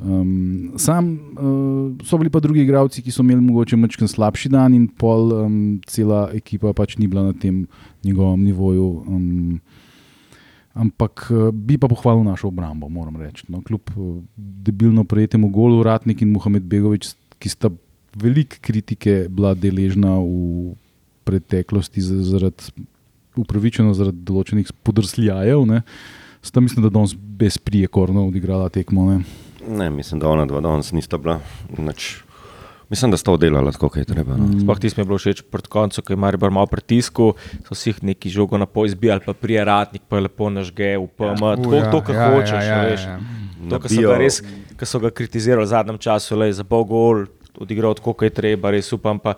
Um, 0.00 0.72
sam 0.80 1.12
uh, 1.36 1.92
so 2.08 2.16
bili 2.16 2.32
pa 2.32 2.40
drugi 2.40 2.64
igralci, 2.64 3.04
ki 3.04 3.12
so 3.12 3.20
imeli 3.20 3.44
mogoče 3.44 3.76
malo 3.76 4.08
slabši 4.08 4.48
dan, 4.48 4.72
in 4.72 4.88
pol 4.88 5.32
um, 5.32 5.80
cela 5.84 6.30
ekipa 6.32 6.72
pač 6.72 6.96
ni 6.96 7.06
bila 7.06 7.28
na 7.28 7.32
tem 7.36 7.66
njegovem 8.04 8.48
nivoju. 8.48 9.04
Um, 9.06 9.60
Ampak 10.78 11.26
eh, 11.34 11.50
bi 11.50 11.74
pa 11.74 11.88
pohvalil 11.90 12.22
našo 12.22 12.48
obrambo, 12.48 12.88
moram 12.88 13.16
reči. 13.18 13.44
No, 13.50 13.60
kljub 13.66 13.90
debilno 14.36 15.02
prejetemu 15.04 15.50
golu, 15.50 15.82
Ratnik 15.82 16.22
in 16.22 16.30
Mohamed 16.30 16.62
Begovič, 16.70 17.18
ki 17.38 17.48
sta 17.48 17.70
veliko 18.18 18.56
kritike 18.60 19.26
bila 19.30 19.54
deležna 19.54 20.16
v 20.18 20.74
preteklosti 21.24 22.00
za- 22.00 22.22
zaradi 22.24 22.72
upravičeno 23.38 23.94
zaradi 23.94 24.24
določenih 24.26 24.70
podrsljajev, 24.82 25.66
ne, 25.66 25.82
sta 26.42 26.60
mislim, 26.60 26.82
da 26.82 26.90
danes 26.90 27.14
bezprijekorno 27.14 28.26
odigrala 28.28 28.68
tekmo. 28.68 29.10
Ne. 29.12 29.20
Ne, 29.68 29.90
mislim, 29.90 30.20
da 30.20 30.28
ona 30.28 30.46
dva 30.46 30.60
danes 30.64 30.92
nista 30.92 31.18
bila. 31.18 31.40
Nič. 31.78 32.22
Mislim, 32.88 33.10
da 33.10 33.16
sta 33.16 33.32
oddelala 33.32 33.72
tako, 33.72 33.88
kot 33.88 34.00
je 34.00 34.04
treba. 34.08 34.36
No. 34.36 34.48
Sploh 34.62 34.78
ti 34.80 34.88
je 34.88 35.04
bilo 35.04 35.18
všeč 35.20 35.42
proti 35.52 35.68
koncu, 35.68 36.02
ko 36.02 36.12
je 36.12 36.16
Maribor 36.16 36.50
malo 36.50 36.66
pritisku, 36.66 37.34
so 37.68 37.76
si 37.76 37.90
jih 37.90 38.00
neki 38.02 38.32
žogo 38.32 38.58
na 38.58 38.66
pol 38.66 38.88
izbijali, 38.88 39.20
pa 39.26 39.34
prijeratnik 39.36 40.02
pa 40.08 40.16
je 40.16 40.24
lepo 40.24 40.48
nažge, 40.50 40.96
upamo, 40.96 41.52
U, 41.52 41.56
tako 41.56 41.74
ja, 41.74 41.90
to, 41.90 42.00
kar 42.00 42.16
ja, 42.16 42.30
hočeš. 42.32 42.64
ja, 42.64 42.64
ja, 42.64 42.82
veš. 42.88 43.04
ja. 43.04 43.18
To, 43.68 43.80
kar 43.82 43.92
so 43.92 44.06
ga 44.06 44.16
res, 44.18 44.40
ki 44.78 44.88
so 44.88 45.00
ga 45.04 45.10
kritizirali 45.10 45.66
v 45.66 45.68
zadnjem 45.68 45.98
času, 45.98 46.38
le 46.40 46.48
za 46.52 46.64
bog 46.64 46.88
gol, 46.88 47.26
odigral 47.60 47.96
tako, 47.98 48.14
kot 48.16 48.30
je 48.30 48.34
treba, 48.40 48.72
res 48.72 48.88
upam. 48.96 49.20
Pa 49.20 49.36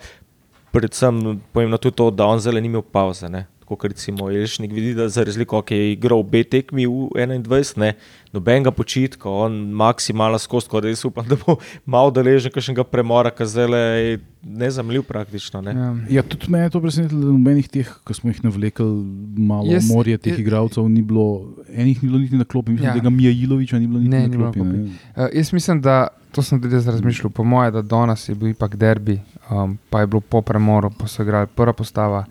predvsem 0.71 1.41
pomembno 1.51 1.81
tudi 1.83 1.99
to, 1.99 2.11
da 2.15 2.31
on 2.31 2.39
zelo 2.39 2.61
ni 2.61 2.71
imel 2.71 2.87
pauze. 2.87 3.29
Ne? 3.29 3.49
Tako 3.71 3.79
kot 3.79 3.93
recimo 3.93 4.27
Jelšnik 4.29 4.73
vidi, 4.73 4.95
da 4.95 5.05
za 5.09 5.23
razliko, 5.23 5.61
ki 5.63 5.77
je 5.77 5.93
igral 5.93 6.19
obe 6.19 6.41
tekmi 6.45 6.87
v 6.87 7.07
21, 7.15 7.45
ne, 7.79 7.93
nobenega 8.33 8.73
počitka, 8.73 9.31
on 9.31 9.53
maksimalno 9.71 10.39
skozi, 10.41 10.67
tako 10.67 10.81
da 10.81 10.89
jaz 10.89 11.05
upam, 11.05 11.23
da 11.25 11.37
bo 11.37 11.55
malo 11.87 12.11
deležen 12.11 12.51
kakšnega 12.51 12.83
premora, 12.85 13.31
ki 13.31 13.47
zdaj 13.47 13.71
je 14.03 14.19
nezamljiv 14.43 15.03
praktično. 15.05 15.63
Ne? 15.63 15.71
Ja. 15.73 15.93
Ja, 16.11 16.23
tudi 16.25 16.51
me 16.51 16.59
je 16.61 16.71
to 16.71 16.81
presenetilo, 16.81 17.21
da 17.23 17.31
nobenih 17.31 17.69
teh, 17.71 17.87
ki 18.03 18.13
smo 18.13 18.31
jih 18.31 18.43
navlekli, 18.43 18.91
malo 19.39 19.71
Jaz- 19.71 19.87
morje 19.89 20.19
teh 20.19 20.33
jaz- 20.33 20.41
igralcev 20.41 20.89
ni 20.89 21.03
bilo, 21.03 21.29
enih 21.71 22.03
ni 22.03 22.09
bilo 22.09 22.19
niti 22.21 22.37
na 22.37 22.45
klopi, 22.47 22.73
mislim, 22.73 22.89
Ja. 22.89 22.95
da 22.95 23.01
ga 23.01 23.11
Mija 23.13 23.31
Iloviča 23.33 23.79
ni 23.79 23.87
bilo 23.87 24.01
niti 24.01 24.11
Ne, 24.11 24.21
na 24.21 24.27
ni 24.29 24.37
klopi. 24.37 24.59
ne. 24.61 24.83
Uh, 25.17 25.29
jaz 25.33 25.53
mislim, 25.53 25.81
da 25.81 26.09
to 26.33 26.43
sem 26.43 26.61
tudi 26.63 26.75
jaz 26.75 26.89
razmišljal. 26.89 27.31
Po 27.31 27.45
mojem, 27.45 27.73
da 27.73 27.83
danes 27.83 28.29
je 28.29 28.35
bil 28.35 28.49
ipak 28.49 28.77
derbi, 28.77 29.21
um, 29.51 29.79
pa 29.91 30.01
je 30.01 30.07
bilo 30.07 30.21
po 30.21 30.43
premoru, 30.43 30.91
pa 30.99 31.09
so 31.09 31.23
igrali 31.23 31.47
prva 31.47 31.73
postava. 31.73 32.25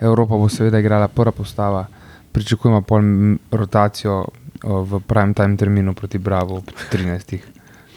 Evropa 0.00 0.36
bo 0.36 0.48
seveda 0.48 0.78
igrala 0.78 1.08
prva 1.08 1.32
postava. 1.32 1.86
Pričakujemo 2.32 2.82
pol 2.82 3.02
rotacijo 3.50 4.18
uh, 4.18 4.90
v 4.90 5.00
prime 5.00 5.34
time 5.34 5.56
terminu 5.56 5.94
proti 5.94 6.18
Bravo 6.18 6.56
ob 6.56 6.70
13. 6.92 7.38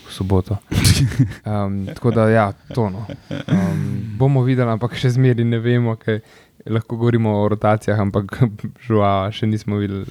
v 0.07 0.13
soboto. 0.13 0.57
Um, 1.45 1.87
tako 1.87 2.11
da, 2.11 2.29
ja, 2.29 2.51
to 2.73 2.89
no. 2.89 3.05
Um, 3.29 4.01
bomo 4.17 4.43
videli, 4.43 4.71
ampak 4.71 4.95
še 4.95 5.09
zmeraj 5.09 5.45
ne 5.45 5.59
vemo, 5.59 5.95
kaj 5.95 6.19
lahko 6.69 6.97
govorimo 6.97 7.33
o 7.41 7.47
rotacijah, 7.49 7.99
ampak 7.99 8.39
žuava 8.87 9.31
še 9.31 9.47
nismo 9.47 9.77
videli. 9.81 10.05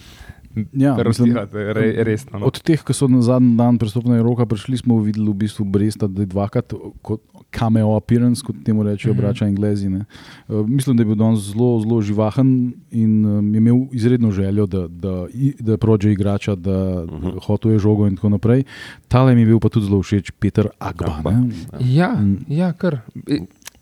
Ja, 0.73 0.97
mislim, 0.99 1.29
rotirati, 1.31 1.57
re, 1.73 2.05
resno. 2.05 2.39
No. 2.39 2.47
Od 2.47 2.61
teh, 2.61 2.81
ki 2.81 2.93
so 2.93 3.07
na 3.07 3.21
zadnji 3.21 3.57
dan 3.57 3.77
prestopnega 3.77 4.23
roka 4.23 4.45
prišli, 4.45 4.77
smo 4.79 4.99
videli 4.99 5.27
v 5.27 5.35
bistvu 5.37 5.65
Bresta, 5.67 6.07
da 6.07 6.23
je 6.23 6.27
dvakrat 6.27 6.73
kot 7.01 7.21
cameo 7.51 7.93
appearance, 7.93 8.41
kot 8.41 8.57
temu 8.63 8.83
rečejo, 8.83 9.13
Mhm. 9.13 9.19
brača 9.19 9.45
Anglezi. 9.47 9.89
ne. 9.89 10.05
Uh, 10.47 10.67
mislim, 10.67 10.97
da 10.97 11.03
je 11.03 11.07
bil 11.07 11.15
danes 11.17 11.41
zelo, 11.43 11.81
zelo 11.81 12.01
živahen 12.01 12.51
in 12.91 13.13
um, 13.27 13.55
je 13.55 13.59
imel 13.59 13.77
izredno 13.93 14.31
željo, 14.31 14.67
da, 14.67 14.89
da, 14.89 15.27
da 15.61 15.77
prođe 15.77 16.13
igrača, 16.13 16.55
da 16.57 16.79
Mhm. 17.07 17.39
hotuje 17.39 17.79
žogo 17.79 18.07
in 18.07 18.17
tako 18.17 18.29
naprej. 18.31 18.65
Tale 19.09 19.35
mi 19.35 19.41
je 19.41 19.47
bil 19.47 19.59
pa 19.59 19.69
tudi 19.69 19.87
zelo 19.87 20.01
všeč, 20.01 20.31
Peter 20.33 20.69
Agba. 20.79 21.15
Agba. 21.15 21.31
ne. 21.33 21.49
Ja, 21.81 22.15
Mm. 22.15 22.45
ja 22.49 22.73
kar. 22.73 22.99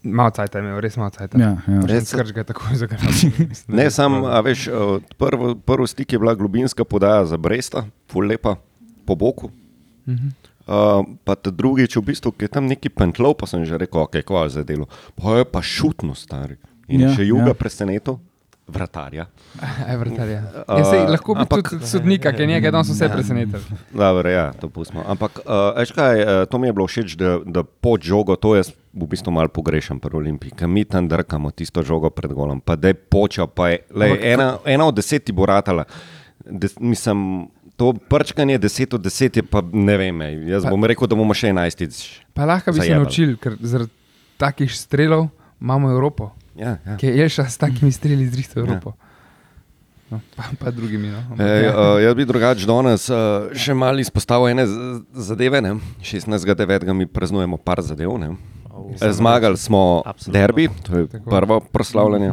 Malo 0.05 0.31
cajt 0.31 0.53
je 0.53 0.61
imel, 0.61 0.77
res 0.79 0.97
malo 0.97 1.11
cajt. 1.11 1.35
Ja, 1.35 1.57
ja. 1.59 1.81
Res- 1.83 2.07
Skrč 2.07 2.31
ga 2.31 2.40
je 2.40 2.45
takoj 2.47 2.77
zagrnil. 2.83 3.49
Ne, 3.67 3.88
sam, 3.88 4.21
a 4.23 4.37
veš, 4.38 4.69
prvo, 5.14 5.55
prvi 5.57 5.87
stik 5.87 6.12
je 6.12 6.19
bila 6.19 6.35
globinska 6.35 6.85
podaja 6.85 7.25
za 7.27 7.37
Bresta, 7.37 7.87
ful 8.07 8.25
lepa, 8.25 8.59
po 9.03 9.14
boku. 9.14 9.49
Mhm. 10.05 10.35
Uh, 10.64 11.05
pa 11.21 11.37
drugič, 11.37 11.93
v 11.93 12.05
bistvu, 12.07 12.33
ki 12.33 12.45
je 12.45 12.51
tam 12.51 12.64
neki 12.64 12.88
pentlov, 12.88 13.37
pa 13.37 13.45
sem 13.45 13.61
že 13.62 13.77
rekel, 13.77 14.01
ok, 14.01 14.21
kva 14.23 14.45
je 14.45 14.55
za 14.55 14.62
delo. 14.62 14.88
Pa 15.14 15.37
je 15.37 15.45
pa 15.45 15.61
šutno 15.61 16.12
stari. 16.12 16.57
In 16.87 17.01
Ja, 17.01 17.12
še 17.12 17.25
juga 17.25 17.53
ja. 17.53 17.57
presenetil, 17.57 18.17
vratarja. 18.66 19.27
Evertarja. 19.88 20.40
Uh, 20.62 20.79
Ja, 20.79 20.85
sej, 20.85 21.05
lahko 21.07 21.35
bi 21.35 21.40
ampak- 21.40 21.68
tudi 21.70 21.87
sodnika, 21.87 22.33
ki 22.33 22.42
je 22.42 22.46
njega 22.48 22.70
danes 22.70 22.88
vse 22.88 23.09
presenetil. 23.09 23.61
Dobro, 23.90 24.24
ja, 24.27 24.53
to 24.53 24.68
pustimo. 24.68 25.05
Ampak, 25.05 25.38
uh, 25.38 25.53
veš 25.74 25.92
kaj, 25.92 26.14
uh, 26.18 26.29
to 26.44 26.57
mi 26.57 26.66
je 26.66 26.72
bilo 26.72 26.87
všeč, 26.87 27.14
da, 27.14 27.38
da 27.40 27.62
pod 27.62 28.00
žogo, 28.03 28.37
to 28.37 28.55
jaz 28.55 28.72
v 28.90 29.07
bistvu 29.07 29.31
malo 29.31 29.48
pogrešam 29.48 29.98
pri 29.98 30.14
Olimpiji, 30.14 30.53
ker 30.53 30.66
mi 30.66 30.85
tam 30.85 31.05
drkamo 31.05 31.50
tisto 31.50 31.83
žogo 31.83 32.09
pred 32.09 32.31
golom, 32.31 32.59
pa 32.59 32.74
da 32.74 32.88
je 32.88 32.96
počel, 32.96 33.46
pa 33.46 33.68
je 33.68 33.83
lej, 33.92 34.16
ena, 34.24 34.59
ena 34.64 34.85
od 34.85 34.94
deset 34.94 35.24
ti 35.24 35.33
bo 35.33 35.44
ratala. 35.44 35.85
Des, 36.40 36.72
mislim, 36.79 37.48
to 37.74 37.92
prčkanje 37.92 38.59
deset 38.59 38.94
od 38.94 39.00
deset 39.00 39.35
je 39.35 39.42
pa 39.42 39.61
ne 39.64 39.96
vem, 39.96 40.14
jaz 40.46 40.62
Pa- 40.62 40.70
bom 40.70 40.85
rekel, 40.85 41.05
da 41.05 41.16
bomo 41.16 41.33
še 41.33 41.48
enajstič. 41.48 42.22
Pa 42.33 42.44
lahko 42.44 42.70
bi 42.70 42.77
se 42.77 42.87
Zajebali. 42.87 43.03
naučili, 43.03 43.37
ker 43.37 43.57
zaradi 43.61 43.90
takih 44.37 44.70
strelov 44.70 45.29
imamo 45.59 45.90
Evropo, 45.90 46.31
Ja, 46.57 46.77
ja. 46.87 46.97
ki 46.97 47.07
je 47.07 47.23
Elša 47.23 47.45
s 47.45 47.59
takimi 47.59 47.93
streli 47.93 48.27
zrihtel 48.27 48.62
Evropo. 48.62 48.93
No, 50.11 50.21
pa, 50.37 50.43
pa 50.61 50.71
drugimi. 50.71 51.09
No. 51.09 51.19
Ja. 51.38 51.95
uh, 51.95 52.03
jaz 52.03 52.14
bi 52.14 52.25
drugače 52.25 52.67
danes 52.67 53.09
uh, 53.11 53.17
še 53.53 53.75
malo 53.75 53.99
izpostavil 53.99 54.49
ene 54.49 54.67
zadeve. 55.12 55.61
Ne? 55.61 55.75
16.9. 56.01 56.93
mi 56.93 57.07
praznujemo 57.07 57.57
par 57.57 57.83
zadev. 57.83 58.12
Ne? 58.19 58.35
Eh, 59.01 59.12
Zmagali 59.12 59.57
smo 59.57 60.03
Absolutno. 60.05 60.40
derbi, 60.40 60.69
to 60.83 60.99
je 60.99 61.07
Tako. 61.09 61.31
prvo 61.31 61.61
proslavljanje. 61.61 62.33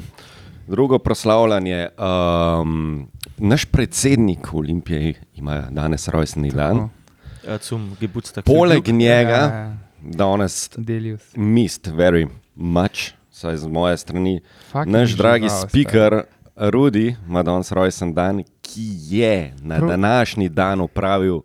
Drugo 0.68 1.00
proslavljanje. 1.00 1.88
Um, 1.98 3.08
naš 3.38 3.66
predsednik 3.66 4.54
Olimpije 4.54 5.14
ima 5.36 5.62
danes 5.72 6.08
rojstni 6.08 6.52
dan. 6.52 6.90
Ja, 7.48 7.58
Zum 7.58 7.96
Geburtstag. 8.00 8.44
Poleg 8.46 8.88
Ja, 8.88 8.94
njega 8.94 9.32
ja. 9.32 9.78
danes 10.02 10.70
Delius. 10.78 11.22
mist 11.36 11.88
very 11.88 12.28
much, 12.56 13.14
saj 13.42 13.58
z 13.58 13.68
moje 13.68 13.98
strani. 13.98 14.36
Fucking 14.72 14.94
Naš 14.94 15.18
dragi 15.18 15.50
žival, 15.50 15.68
speaker 15.70 16.22
Rudi 16.56 17.16
ima 17.28 17.44
danes 17.44 17.72
rojsten 17.72 18.14
dan, 18.14 18.44
ki 18.62 18.88
je 19.10 19.54
na 19.62 19.78
Prav. 19.78 19.90
današnji 19.90 20.50
dan 20.50 20.82
upravil 20.82 21.42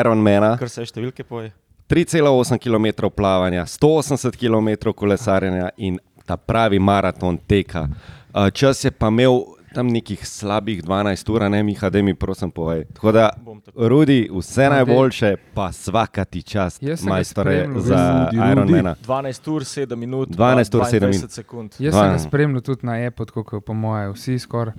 Ironmana. 0.00 0.56
Kar 0.58 0.68
se 0.68 0.84
številke 0.84 1.24
poje. 1.24 1.52
3,8 1.90 2.58
km 2.58 3.08
plavanja, 3.10 3.64
180 3.66 4.36
km 4.38 4.92
kolesarjenja 4.94 5.70
in 5.76 5.98
ta 6.26 6.36
pravi 6.36 6.78
maraton 6.78 7.38
teka. 7.38 7.88
Uh, 8.34 8.50
Čas 8.54 8.84
je 8.84 8.90
pa 8.90 9.08
imel 9.10 9.40
tam 9.74 9.88
nekih 9.88 10.26
slabih 10.26 10.82
12 10.84 11.32
ur, 11.32 11.44
ne 11.50 11.62
Miha, 11.62 11.90
da 11.90 12.02
mi 12.02 12.14
prosim 12.14 12.50
povej. 12.50 12.84
Tako 12.94 13.12
da. 13.12 13.30
Rudi, 13.74 14.28
vse 14.32 14.68
najboljše, 14.70 15.34
pa 15.54 15.72
svaka 15.72 16.24
ti 16.24 16.42
čast, 16.42 16.82
majstore, 17.02 17.68
za. 17.76 18.30
Ironmana. 18.32 18.94
12 19.06 19.50
ur, 19.50 19.62
7 19.62 19.96
minut, 19.96 20.28
12 20.28 20.76
ur, 20.76 20.84
7 20.84 21.00
22 21.00 21.10
minut. 21.10 21.30
sekund. 21.30 21.76
Jaz 21.78 21.94
sem 21.94 22.12
ga 22.12 22.18
spremljal 22.18 22.60
tudi 22.60 22.86
na 22.86 22.98
Apple, 23.06 23.26
kot 23.26 23.64
po 23.66 23.74
moje, 23.74 24.10
vsi 24.12 24.38
skoraj. 24.38 24.74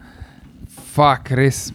Fak, 0.94 1.32
res. 1.32 1.72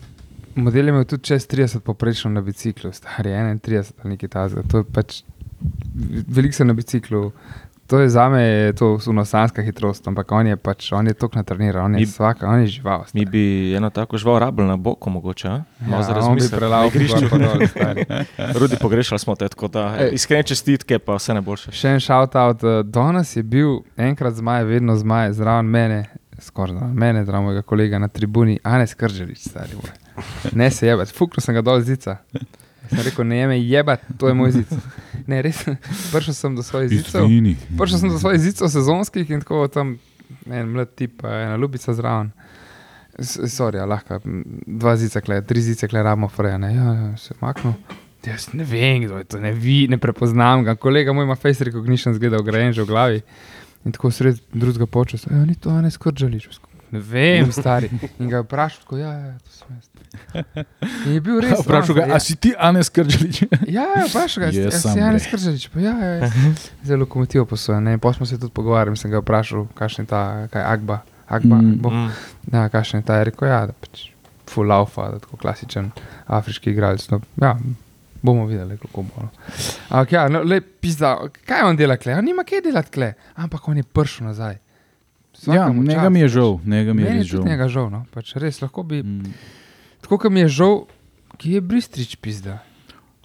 Model 0.56 0.88
je 0.88 0.92
imel 0.94 1.04
tudi 1.04 1.24
čez 1.24 1.48
30 1.48 1.80
poprečno 1.84 2.30
na 2.30 2.40
biciklu, 2.40 2.92
star 2.92 3.26
je 3.26 3.32
31 3.36 3.92
ali 4.02 4.14
nekaj 4.14 4.28
takega. 4.28 4.62
To 4.72 4.78
je 4.80 4.84
pač 4.92 5.22
veliko 6.28 6.54
se 6.54 6.64
na 6.64 6.72
biciklu. 6.72 7.32
To 7.86 7.98
je 7.98 8.08
za 8.08 8.28
me 8.28 8.42
to 8.72 8.98
sunosanska 8.98 9.62
hitrost, 9.62 10.08
ampak 10.08 10.32
on 10.32 10.46
je 10.46 10.56
pač, 10.56 10.92
on 10.92 11.06
je 11.06 11.14
tok 11.14 11.34
natreniran, 11.34 11.84
on 11.84 11.94
je 11.94 12.00
Mi- 12.00 12.06
svaka, 12.06 12.48
on 12.48 12.60
je 12.60 12.66
žival. 12.68 13.04
Mi 13.14 13.24
bi 13.24 13.42
eno 13.74 13.90
tako 13.90 14.18
žival 14.18 14.38
rabili 14.38 14.68
na 14.68 14.76
boku, 14.76 15.10
mogoče. 15.10 15.48
a? 15.48 15.62
Malo 15.80 16.02
za 16.02 16.12
ja, 16.12 16.18
on 16.20 16.36
bi 16.36 16.48
prelal 16.50 16.84
Na 16.84 17.28
pa 17.30 17.38
dol, 17.38 17.66
stari. 17.68 18.04
Rudi, 18.58 18.76
pogrešali 18.80 19.18
smo 19.18 19.34
te, 19.34 19.48
tako 19.48 19.68
da 19.68 19.96
Ej. 20.00 20.10
iskrene 20.12 20.42
čestitke, 20.42 20.98
pa 20.98 21.14
vse 21.14 21.34
najboljše. 21.34 21.70
Še 21.72 21.88
en 21.88 22.00
shout-out. 22.00 22.58
eh, 22.60 22.82
Danes 22.82 23.36
je 23.36 23.42
bil 23.44 23.68
enkrat 23.96 24.34
zmaj, 24.34 24.64
vedno 24.64 24.96
zmaj, 24.96 25.32
zraven 25.32 25.66
mene, 25.66 26.04
skoraj 26.40 26.74
zraven 26.74 26.94
mene, 26.94 27.24
zraven 27.24 27.44
mojega 27.44 27.62
kolega 27.62 27.98
na 27.98 28.08
tribuni, 28.08 28.58
Anes 28.64 28.94
Krželič, 28.94 29.38
stari 29.40 29.74
moj. 29.74 29.94
Ne 30.52 30.70
se 30.70 30.86
jebati, 30.86 31.12
fuknil 31.12 31.40
sem 31.40 31.54
ga 31.54 31.62
dol 31.62 31.80
z 31.80 31.84
zica. 31.86 32.16
Sem 32.90 33.02
rekel, 33.04 33.26
ne 33.26 33.46
me 33.50 33.58
jebati, 33.60 34.16
to 34.18 34.28
je 34.28 34.34
moj 34.34 34.56
zic. 34.60 34.72
Ne, 35.26 35.40
res, 35.42 35.64
prišel 36.12 36.34
sem 36.38 36.52
do 36.54 36.62
svojih. 36.62 36.92
Izvini. 36.94 37.56
Prišel 37.74 37.98
sem 37.98 38.12
do 38.12 38.18
svojih 38.22 38.38
zicov 38.44 38.68
sezonskih 38.70 39.30
in 39.34 39.40
tako 39.42 39.64
tam 39.66 39.96
en 40.46 40.68
mlad 40.70 40.92
tip, 40.94 41.16
pa 41.22 41.32
ena 41.40 41.56
ljubica 41.58 41.94
zraven. 41.94 42.30
Sorry, 43.18 43.80
ja, 43.80 43.86
lahko, 43.90 44.20
dva 44.66 44.94
zica, 45.00 45.22
kle, 45.24 45.40
tri 45.42 45.62
zice, 45.64 45.88
kle, 45.88 46.02
ramo 46.06 46.28
freja, 46.28 46.60
ne, 46.62 46.70
ja, 46.76 46.92
ja, 46.94 47.08
se 47.18 47.34
maknil. 47.40 47.74
Jaz 48.26 48.48
ne 48.58 48.64
vem, 48.66 49.04
kdo 49.04 49.18
je 49.18 49.24
to, 49.24 49.40
ne, 49.40 49.52
vi, 49.54 49.86
ne 49.90 49.98
prepoznam 49.98 50.64
ga. 50.66 50.74
Kolega 50.78 51.14
moj 51.14 51.24
ima 51.24 51.36
face 51.38 51.64
recognition, 51.64 52.14
zgleda 52.14 52.40
ograjen 52.42 52.74
že 52.74 52.82
v 52.82 52.90
glavi. 52.90 53.20
In 53.86 53.94
tako 53.94 54.10
sred 54.10 54.40
drugega 54.52 54.86
počasa, 54.86 55.30
ja, 55.30 55.44
ni 55.46 55.54
to, 55.54 55.74
ne 55.80 55.90
skrčališ. 55.90 56.48
Ne 56.90 57.02
vem, 57.02 57.52
stari. 57.54 57.90
In 58.18 58.28
ga 58.30 58.42
je 58.42 58.46
vprašal, 58.46 58.82
tako, 58.82 58.98
ja, 58.98 59.12
ja, 59.14 59.38
to 59.38 59.54
sem 59.54 59.78
jaz. 59.78 59.95
Je 61.06 61.20
bil 61.20 61.40
res. 61.40 61.60
Vprašal 61.60 61.94
ga, 61.94 62.02
ja. 62.02 62.14
a 62.14 62.20
si 62.20 62.36
ti 62.36 62.52
Anes 62.52 62.88
Krčelič? 62.88 63.42
Ja, 63.68 63.86
ja, 63.92 64.04
vprašaj 64.06 64.40
ga, 64.40 64.48
yes, 64.50 64.80
si 64.82 64.94
Janes 64.94 65.22
bre. 65.22 65.30
Krželič. 65.30 65.68
Pa, 65.68 65.80
ja, 65.80 65.94
ja, 65.94 66.12
ja. 66.16 66.30
Zelo 66.82 67.00
lokomotivo 67.00 67.44
posojen. 67.46 67.84
Ne, 67.84 67.98
pa 67.98 68.12
smo 68.12 68.26
se 68.26 68.36
tudi 68.36 68.52
pogovarjali, 68.52 68.96
sem 68.96 69.10
ga 69.10 69.18
vprašal, 69.18 69.66
kakšen 69.72 70.04
je 70.04 70.08
ta, 70.08 70.22
kaj 70.48 70.62
Agba. 70.64 71.00
Agba 71.28 71.56
Mm. 71.56 71.78
bo, 71.78 71.90
Mm. 71.90 72.10
ja, 72.52 72.68
kakšen 72.68 73.00
je 73.00 73.04
ta, 73.04 73.16
je 73.16 73.24
rekel, 73.24 73.48
ja, 73.48 73.66
da 73.66 73.74
pač 73.74 74.10
full 74.46 74.64
laufa, 74.64 75.08
da 75.08 75.18
tako 75.18 75.36
klasičen 75.36 75.90
afriški 76.28 76.70
igralec. 76.70 77.02
No, 77.10 77.18
ja, 77.36 77.56
bomo 78.22 78.46
videli, 78.46 78.78
kako 78.78 79.02
bo. 79.02 79.14
no. 79.18 79.28
Ampak 79.88 80.12
ja, 80.12 80.28
no, 80.28 80.42
le 80.42 80.60
pizda, 80.60 81.16
kaj 81.42 81.62
on 81.64 81.76
dela 81.76 81.96
kle? 81.96 82.14
On 82.14 82.24
nima 82.24 82.44
kaj 82.44 82.62
delati 82.62 82.90
kle, 82.90 83.08
ampak 83.36 83.66
on 83.66 83.76
je 83.76 83.82
prišel 83.84 84.26
nazaj. 84.26 84.54
Ja, 84.54 84.60
Svakemu 85.66 85.82
njega 85.82 86.08
mi 86.08 86.20
je 86.20 86.26
pač. 86.26 86.32
žal, 86.32 86.52
njega 86.64 86.92
mi 86.94 87.02
je 87.02 87.08
Meni 87.08 87.18
res 87.18 87.26
je 87.26 87.30
žal. 87.32 87.44
njega 87.44 87.68
žal, 87.68 87.90
no. 87.90 88.04
pač 88.10 88.32
res 88.36 88.62
lahko 88.62 88.82
bi. 88.84 89.02
Mm. 89.02 89.34
Tako 90.06 90.18
kot 90.22 90.30
mi 90.30 90.40
je 90.40 90.48
žal, 90.48 90.84
ki 91.34 91.58
je 91.58 91.60
bristrič 91.60 92.14
pizda. 92.22 92.60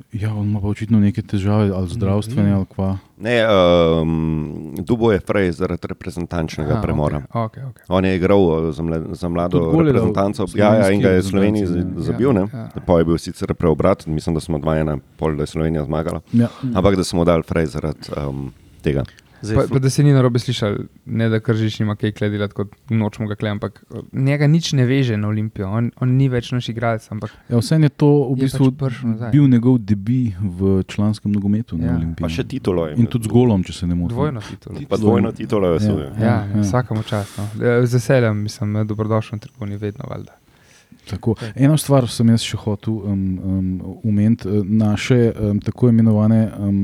Ja, 0.09 0.33
on 0.33 0.49
ima 0.49 0.59
pa 0.59 0.67
očitno 0.67 0.97
neke 0.99 1.21
težave, 1.21 1.69
ali 1.69 1.87
zdravstvene, 1.87 2.55
ali 2.57 2.65
kva. 2.65 2.97
Ne, 3.21 3.35
um, 3.45 4.73
Dubo 4.81 5.11
je 5.11 5.19
Frej 5.21 5.51
zaradi 5.51 5.87
reprezentančnega 5.87 6.73
Aha, 6.73 6.81
premora. 6.81 7.21
Okay, 7.29 7.61
okay. 7.61 7.85
On 7.87 8.05
je 8.05 8.15
igral 8.15 8.41
uh, 8.41 8.73
za, 8.73 8.81
mla, 8.83 9.13
za 9.13 9.29
mlado 9.29 9.59
dal 9.61 9.85
reprezentanco, 9.85 10.49
ja, 10.55 10.73
ja, 10.75 10.89
in 10.89 11.05
ga 11.05 11.13
je 11.13 11.21
reprezentanci, 11.21 11.67
z- 11.67 11.85
zabil, 12.09 12.33
ne? 12.33 12.47
Ja, 12.49 12.65
ja. 12.73 12.81
Pa 12.81 12.97
je 12.97 13.05
bil 13.05 13.21
sicer 13.21 13.53
preobrat, 13.53 14.07
mislim, 14.07 14.33
da 14.35 14.41
smo 14.41 14.57
2-1, 14.57 14.99
pol, 15.21 15.37
da 15.37 15.45
je 15.45 15.53
Slovenija 15.53 15.85
zmagala. 15.85 16.25
Ja. 16.33 16.49
Ampak 16.73 16.97
da 16.97 17.03
smo 17.03 17.21
dali 17.21 17.45
Frej 17.45 17.65
zaradi 17.77 18.09
um, 18.17 18.49
tega. 18.81 19.05
Zdaj, 19.41 19.55
Pa, 19.57 19.63
pa 19.69 19.79
da 19.79 19.89
se 19.89 20.03
ni 20.03 20.13
na 20.13 20.21
robe 20.21 20.39
slišal, 20.39 20.75
ne 21.07 21.29
da 21.29 21.39
kržiš 21.39 21.79
nima 21.79 21.95
kaj 21.95 22.11
kledati, 22.11 22.53
kot 22.53 22.69
nočemo 22.89 23.27
ga 23.27 23.35
kle, 23.35 23.49
ampak 23.49 23.83
njega 24.13 24.47
nič 24.47 24.73
ne 24.73 24.85
veže 24.85 25.17
na 25.17 25.27
Olimpijo, 25.27 25.67
on, 25.67 25.91
on 25.97 26.09
ni 26.11 26.29
več 26.29 26.51
naš 26.51 26.69
igralec, 26.69 27.07
ampak 27.11 27.31
Ja, 27.49 27.57
vse 27.57 27.75
je 27.77 27.89
to 27.91 28.29
v 28.29 28.35
bistvu 28.37 28.71
pač 28.73 28.99
bil 29.31 29.47
njegov 29.47 29.79
debi 29.79 30.19
v 30.39 30.83
članskem 30.85 31.31
nogometu 31.31 31.77
na 31.77 31.85
Ja. 31.85 31.95
Olimpiji. 31.95 32.21
Pa 32.21 32.29
še 32.29 32.43
titulo 32.45 32.87
je. 32.87 32.95
In 32.95 33.05
tudi 33.07 33.25
z 33.25 33.31
golom, 33.31 33.63
če 33.63 33.73
se 33.73 33.87
ne 33.87 33.95
motim. 33.95 34.15
dvojno 34.15 34.41
titulo. 34.41 34.79
Pa 34.87 34.97
dvojno 34.97 35.31
titulo 35.31 35.67
je 35.67 35.71
Ja. 35.71 35.75
osvojil. 35.77 36.09
Ja, 36.11 36.19
Ja, 36.19 36.25
ja, 36.25 36.45
ja. 36.47 36.61
vsakemu 36.61 37.03
čast. 37.03 37.37
No. 37.37 37.47
Z 37.85 37.93
veseljem, 37.93 38.37
mislim, 38.39 38.87
dobrodošel 38.87 39.35
na 39.35 39.39
tribuni, 39.39 39.77
vedno 39.77 40.05
valjda. 40.07 40.37
Tako. 41.09 41.35
Eno 41.55 41.77
stvar 41.77 42.05
sem 42.07 42.29
jaz 42.29 42.41
še 42.41 42.57
hotel 42.57 42.93
um, 42.93 43.21
um, 43.39 43.69
umeniti, 44.03 44.47
eh, 44.47 44.61
naše 44.63 45.31
um, 45.33 45.59
tako 45.59 45.89
imenovane 45.89 46.51
um, 46.59 46.77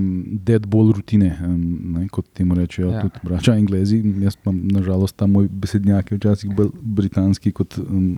dead 0.43 0.65
ball 0.67 0.91
rutine, 0.91 1.37
um, 1.45 1.61
ne, 1.93 2.07
kot 2.07 2.25
temu 2.33 2.55
rečejo 2.55 2.91
Ja. 2.91 3.01
tudi 3.01 3.19
braća 3.23 3.53
Anglezi. 3.53 4.01
Jaz 4.21 4.35
pa 4.35 4.51
nažalost 4.53 5.15
ta 5.15 5.27
moj 5.27 5.47
besednjak 5.51 6.11
je 6.11 6.17
včasih 6.17 6.55
bolj 6.55 6.69
britanski 6.81 7.51
kot. 7.51 7.77
Um, 7.79 8.17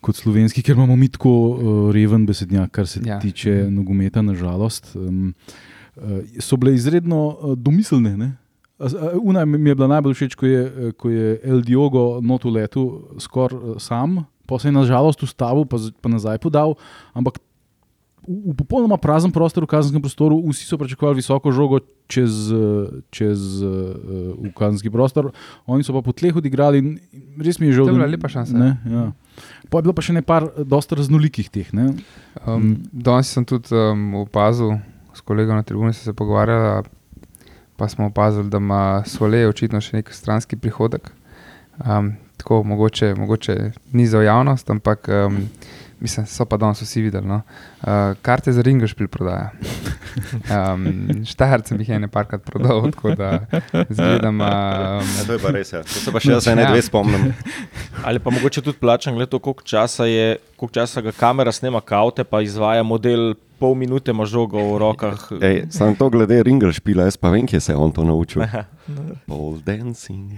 Kot 0.00 0.14
slovenski, 0.14 0.62
ker 0.62 0.76
imamo 0.76 0.94
mi 0.96 1.08
tako 1.08 1.30
uh, 1.30 1.58
reven 1.92 2.22
besednjak, 2.26 2.70
kar 2.70 2.86
se 2.86 3.00
Ja. 3.04 3.16
tiče 3.18 3.66
nogometa, 3.70 4.22
nažalost. 4.22 4.92
Um, 4.94 5.34
uh, 5.96 6.02
so 6.38 6.56
bile 6.56 6.74
izredno 6.74 7.26
uh, 7.32 7.56
domiselne. 7.58 8.16
Ne? 8.16 8.28
Una 9.22 9.44
mi 9.44 9.70
je 9.70 9.74
bila 9.74 9.88
najbolj 9.88 10.14
všeč, 10.14 10.34
ko 10.34 10.46
je, 10.46 10.60
eh, 10.60 10.92
ko 10.92 11.10
je 11.10 11.40
El 11.44 11.62
Diogo 11.62 12.20
not 12.22 12.44
v 12.44 12.50
letu 12.50 12.84
skoraj 13.18 13.58
eh, 13.58 13.78
sam, 13.78 14.20
pa 14.48 14.56
se 14.56 14.68
je 14.68 14.72
nažalost 14.72 15.20
ustavil, 15.22 15.68
pa, 15.68 15.76
pa 15.76 16.08
nazaj 16.08 16.40
podal. 16.40 16.74
Ampak 17.12 17.36
v, 18.24 18.52
v 18.52 18.54
popolnoma 18.56 18.96
praznem 18.96 19.32
prostoru, 19.32 19.68
v 19.68 19.72
kazenskem 19.76 20.00
prostoru, 20.00 20.40
vsi 20.48 20.64
so 20.64 20.80
pričakovali 20.80 21.20
visoko 21.20 21.52
žogo 21.52 21.84
čez, 22.08 22.48
eh, 22.52 23.04
čez 23.12 23.60
uh, 23.60 24.36
v 24.40 24.52
kazenski 24.56 24.92
prostor, 24.92 25.32
oni 25.68 25.84
so 25.84 25.92
pa 25.92 26.00
po 26.00 26.16
tleh 26.16 26.32
odigrali 26.32 26.80
in 26.80 26.88
res 27.36 27.60
mi 27.60 27.68
je 27.68 27.80
žal. 27.80 27.88
To 27.88 27.92
je 27.92 28.00
bila 28.00 28.08
lepa 28.08 28.32
šansa. 28.32 28.56
Ne, 28.56 28.76
ja. 28.88 29.12
Pa 29.68 29.80
je 29.80 29.88
bilo 29.88 29.96
pa 29.96 30.04
še 30.04 30.16
nekaj 30.16 30.64
dosta 30.64 30.96
raznolikih 30.96 31.52
teh. 31.52 31.68
Ne? 31.76 31.96
Um, 32.44 32.80
danes 32.92 33.28
sem 33.28 33.44
tudi 33.44 33.72
um, 33.76 34.24
opazil, 34.24 34.80
s 35.12 35.20
kolegom 35.24 35.60
na 35.60 35.64
tribuni 35.64 35.92
sem 35.92 36.08
se 36.08 36.16
pogovarjal, 36.16 36.88
pa 37.78 37.86
smo 37.88 38.08
opazili, 38.08 38.48
da 38.50 38.60
ima 38.60 39.04
Sole 39.06 39.44
očitno 39.48 39.80
še 39.84 40.00
nek 40.00 40.12
stranski 40.12 40.56
prihodek. 40.58 41.12
Um, 41.84 42.16
tako 42.38 42.62
mogoče, 42.62 43.14
mogoče 43.14 43.70
ni 43.92 44.06
za 44.06 44.22
javnost, 44.22 44.70
ampak 44.70 45.08
um, 45.08 45.48
mislim, 46.00 46.26
so 46.26 46.44
pa 46.44 46.56
danes 46.56 46.82
vsi 46.82 47.02
videli. 47.02 47.26
No? 47.26 47.42
Uh, 47.78 48.14
karte 48.22 48.52
za 48.52 48.62
Ringeršpil 48.62 49.08
prodaja. 49.08 49.50
Um, 50.50 51.22
Štajercem 51.22 51.78
jih 51.78 51.88
je 51.88 51.98
ne 52.02 52.08
parkrat 52.10 52.42
prodal, 52.42 52.90
tako 52.90 53.12
da 53.14 53.46
zgledam. 53.90 54.40
Um, 54.40 54.48
Ja, 55.06 55.24
to 55.26 55.32
je 55.32 55.38
pa 55.38 55.52
res. 55.54 55.70
Ja. 55.72 55.82
To 55.86 56.00
se 56.00 56.10
pa 56.10 56.18
še 56.18 56.32
jaz 56.32 56.48
ene 56.50 56.64
Ja. 56.66 56.72
dve 56.72 56.82
spomnim. 56.82 57.28
Ali 58.02 58.18
pa 58.18 58.30
mogoče 58.34 58.64
tudi 58.66 58.80
plačam, 58.80 59.14
glede 59.14 59.30
to, 59.30 59.38
koliko 59.38 59.62
časa, 59.62 60.08
je, 60.10 60.40
koliko 60.56 60.74
časa 60.74 61.04
ga 61.06 61.12
kamera 61.12 61.52
snema 61.52 61.78
kaute, 61.80 62.24
pa 62.24 62.42
izvaja 62.42 62.82
model 62.82 63.36
pol 63.58 63.74
minute 63.74 64.10
ima 64.10 64.22
žogo 64.26 64.58
v 64.58 64.78
rokah. 64.78 65.18
Ej, 65.42 65.66
sam 65.70 65.94
to 65.94 66.10
glede 66.10 66.42
Ringelšpila, 66.42 67.06
jaz 67.06 67.16
pa 67.18 67.30
vem, 67.30 67.46
kje 67.46 67.60
se 67.60 67.72
je 67.72 67.76
on 67.76 67.92
to 67.92 68.02
naučil. 68.06 68.42
Pole 69.26 69.58
dancing. 69.66 70.32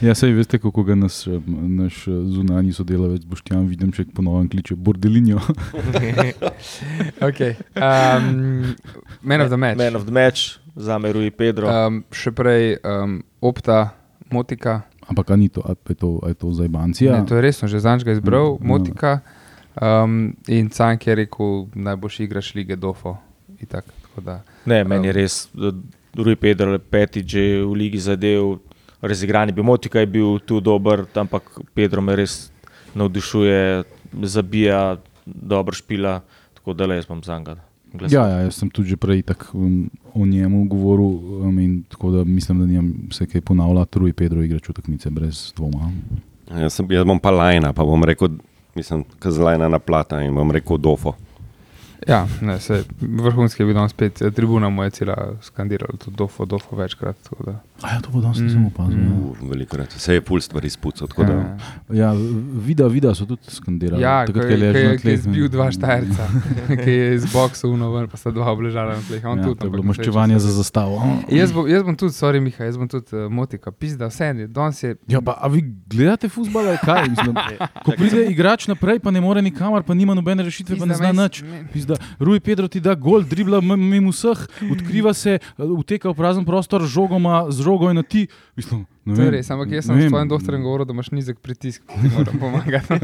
Ja, 0.00 0.14
sej 0.16 0.32
veste, 0.32 0.58
kako 0.58 0.82
ga 0.86 0.94
nas, 0.96 1.26
naš 1.52 2.06
zunanji 2.08 2.72
sodelavec 2.72 3.26
Boštjan 3.28 3.66
Videmček 3.68 4.14
ponovno 4.16 4.48
kliče 4.48 4.74
bordelinjo. 4.74 5.42
okay. 5.92 6.15
um, 7.76 8.74
Man 9.22 9.40
of 9.40 9.48
the 9.48 9.56
match. 9.56 9.78
Man 9.78 9.96
of 9.96 10.04
the 10.04 10.12
match, 10.12 10.58
za 10.76 10.98
me 10.98 11.12
Rui 11.12 11.30
Pedro. 11.30 11.68
Um, 11.68 12.04
še 12.12 12.32
prej 12.32 12.76
um, 12.84 13.22
Opta, 13.40 13.94
Motika. 14.30 14.82
Ampak 15.06 15.30
ni 15.38 15.48
to, 15.48 15.62
je 15.88 15.94
to, 15.94 16.18
je 16.26 16.34
to 16.34 16.50
zdaj 16.52 16.68
bancija? 16.68 17.14
Ne, 17.14 17.26
to 17.26 17.36
je 17.38 17.42
resno, 17.42 17.68
že 17.70 17.78
zanj 17.78 18.02
ga 18.04 18.12
izbral, 18.16 18.58
Mm, 18.58 18.66
Motika. 18.66 19.20
Um, 19.76 20.36
in 20.48 20.70
Cank 20.70 21.06
je 21.06 21.14
rekel, 21.14 21.66
najboljši 21.74 22.24
igraš 22.24 22.54
lige 22.54 22.76
Dofo. 22.76 23.16
Itak, 23.60 23.84
tako 24.02 24.20
da, 24.20 24.42
Ne, 24.64 24.84
meni 24.84 25.06
je 25.06 25.12
Um, 25.12 25.16
res, 25.16 25.48
da 25.54 25.72
Rui 26.16 26.36
Pedro 26.36 26.72
je 26.72 26.78
peti 26.78 27.22
že 27.22 27.62
v 27.62 27.72
ligi 27.72 27.98
zadev, 28.00 28.58
razigrani. 29.00 29.52
Bi 29.52 29.62
Motika 29.62 30.00
je 30.00 30.06
bil 30.06 30.38
tu 30.38 30.60
dober, 30.60 31.04
ampak 31.14 31.42
Pedro 31.74 32.00
me 32.00 32.16
res 32.16 32.50
navdušuje, 32.94 33.84
zabija, 34.22 34.96
dobro 35.26 35.74
špila, 35.74 36.20
tako 36.54 36.72
da 36.72 36.86
le 36.86 36.96
jaz 36.96 37.06
bom 37.06 37.22
za 37.22 37.38
njega. 37.38 37.56
Ja, 38.10 38.26
ja, 38.28 38.40
jaz 38.44 38.58
sem 38.58 38.70
tudi 38.70 38.92
že 38.92 38.96
prej 39.00 39.22
tak, 39.22 39.48
um, 39.54 39.88
o 40.14 40.26
njemu 40.26 40.64
govoril, 40.68 41.06
um, 41.46 41.58
in 41.58 41.82
tako 41.88 42.10
da 42.10 42.24
mislim, 42.24 42.60
da 42.60 42.66
nimam 42.66 42.92
se 43.12 43.26
kaj 43.26 43.40
ponavljati. 43.40 43.98
Rui 43.98 44.12
Pedro 44.12 44.42
igra 44.42 44.58
čutekmice 44.58 45.10
brez 45.10 45.52
dvoma. 45.56 45.90
Jaz, 46.50 46.74
sem, 46.74 46.86
jaz 46.90 47.06
bom 47.06 47.18
pa 47.18 47.30
lajna, 47.30 47.72
pa 47.72 47.84
bom 47.84 48.04
rekel, 48.04 48.28
mislim, 48.74 49.04
kazlajna 49.18 49.68
na 49.68 49.78
plata 49.78 50.22
in 50.22 50.34
bom 50.34 50.50
rekel 50.50 50.78
dofo. 50.78 51.14
Ja, 52.06 52.26
ne, 52.40 52.60
se, 52.60 52.84
vrhunski 53.00 53.62
je 53.62 53.66
bil 53.66 53.74
danes 53.74 53.90
spet, 53.90 54.22
eh, 54.22 54.30
tribuna 54.30 54.68
mu 54.68 54.82
je 54.82 54.90
cela 54.90 55.14
skandirala, 55.42 55.96
tudi 55.98 56.16
dofo, 56.16 56.44
dofo 56.44 56.76
večkrat. 56.76 57.16
A 57.82 57.94
ja, 57.94 58.00
to 58.00 58.10
bo 58.10 58.20
danes 58.20 58.38
nisem 58.40 58.60
Mm, 58.60 58.66
opazil. 58.66 58.98
mm. 58.98 59.22
Uh, 59.22 59.50
velikokrat 59.50 59.92
se 59.92 60.14
je 60.14 60.20
pul 60.20 60.40
stvari 60.40 60.70
spucal. 60.70 61.08
Ja. 61.18 61.56
Ja, 61.92 62.12
vida, 62.56 62.86
vida 62.86 63.14
so 63.14 63.26
tudi 63.26 63.42
skandirali. 63.48 64.02
Ja, 64.02 64.26
takrat, 64.26 64.44
ko 64.44 64.50
je, 64.50 64.56
ležal 64.56 64.82
na 64.94 65.10
je, 65.10 65.16
zbil 65.16 65.48
dva 65.48 65.70
štajerca, 65.70 66.24
ki 66.84 66.90
je 66.90 67.14
iz 67.14 67.26
boksa 67.32 67.68
unoven, 67.68 68.08
pa 68.08 68.16
sta 68.16 68.30
dva 68.30 68.52
obležala 68.52 68.94
na 68.94 69.02
tleh. 69.02 69.24
On 69.24 69.38
Ja, 69.38 69.44
tudi, 69.44 69.60
to 69.60 69.66
je 69.66 69.70
bilo 69.70 69.82
maščevanje 69.82 70.38
za 70.38 70.52
zastavo. 70.52 71.00
Jaz 71.28 71.52
bom, 71.52 71.68
jaz 71.68 71.82
bom 71.82 71.96
tudi, 71.96 72.12
sorry, 72.12 72.40
Miha, 72.40 72.64
jaz 72.64 72.76
bom 72.76 72.88
tudi 72.88 73.12
uh, 73.12 73.30
motika, 73.30 73.70
pizda, 73.70 74.06
vse 74.06 74.24
je, 74.26 74.46
danes 74.48 74.82
je. 74.82 74.96
Ja, 75.08 75.20
pa, 75.20 75.36
a 75.36 75.48
vi 75.48 75.60
gledate 75.86 76.28
futbol 76.28 76.66
ali 76.66 76.78
kaj? 76.78 77.08
Mislim, 77.08 77.34
ko 77.84 77.92
pride 77.92 78.24
igrač 78.30 78.68
naprej, 78.68 78.98
pa 78.98 79.10
ne 79.10 79.20
more 79.20 79.42
nikamor, 79.42 79.82
pa 79.82 79.94
nima 79.94 80.14
nobene 80.14 80.42
rešitve, 80.42 80.76
pa 80.76 80.84
ne 80.84 80.94
Pizda, 80.94 81.12
zna 81.12 81.22
nič. 81.22 81.42
Pizda, 81.86 81.96
Rui 82.18 82.40
Pedro 82.40 82.68
ti 82.68 82.80
da 82.80 82.94
gol, 82.94 83.22
dribla 83.22 83.60
mimo 83.60 84.10
vseh, 84.10 84.46
odkriva 84.72 85.14
se, 85.14 85.38
uteka 85.58 86.10
v 86.10 86.14
prazen 86.18 86.44
prostor 86.44 86.82
z 86.82 86.90
žogoma, 86.90 87.46
z 87.50 87.62
žogo 87.62 87.90
in 87.90 88.02
ti. 88.02 88.26
Mislim, 88.56 88.86
res, 89.06 89.50
ampak 89.50 89.70
jaz 89.70 89.86
sem 89.86 90.00
s 90.00 90.10
svojim 90.10 90.28
doktorjem 90.28 90.62
govoril, 90.62 90.86
da 90.86 90.96
imaš 90.96 91.12
nizek 91.14 91.38
pritisk, 91.38 91.84
ki 91.86 92.02
ti 92.02 92.10
moram 92.14 92.38
pomagati. 92.42 92.98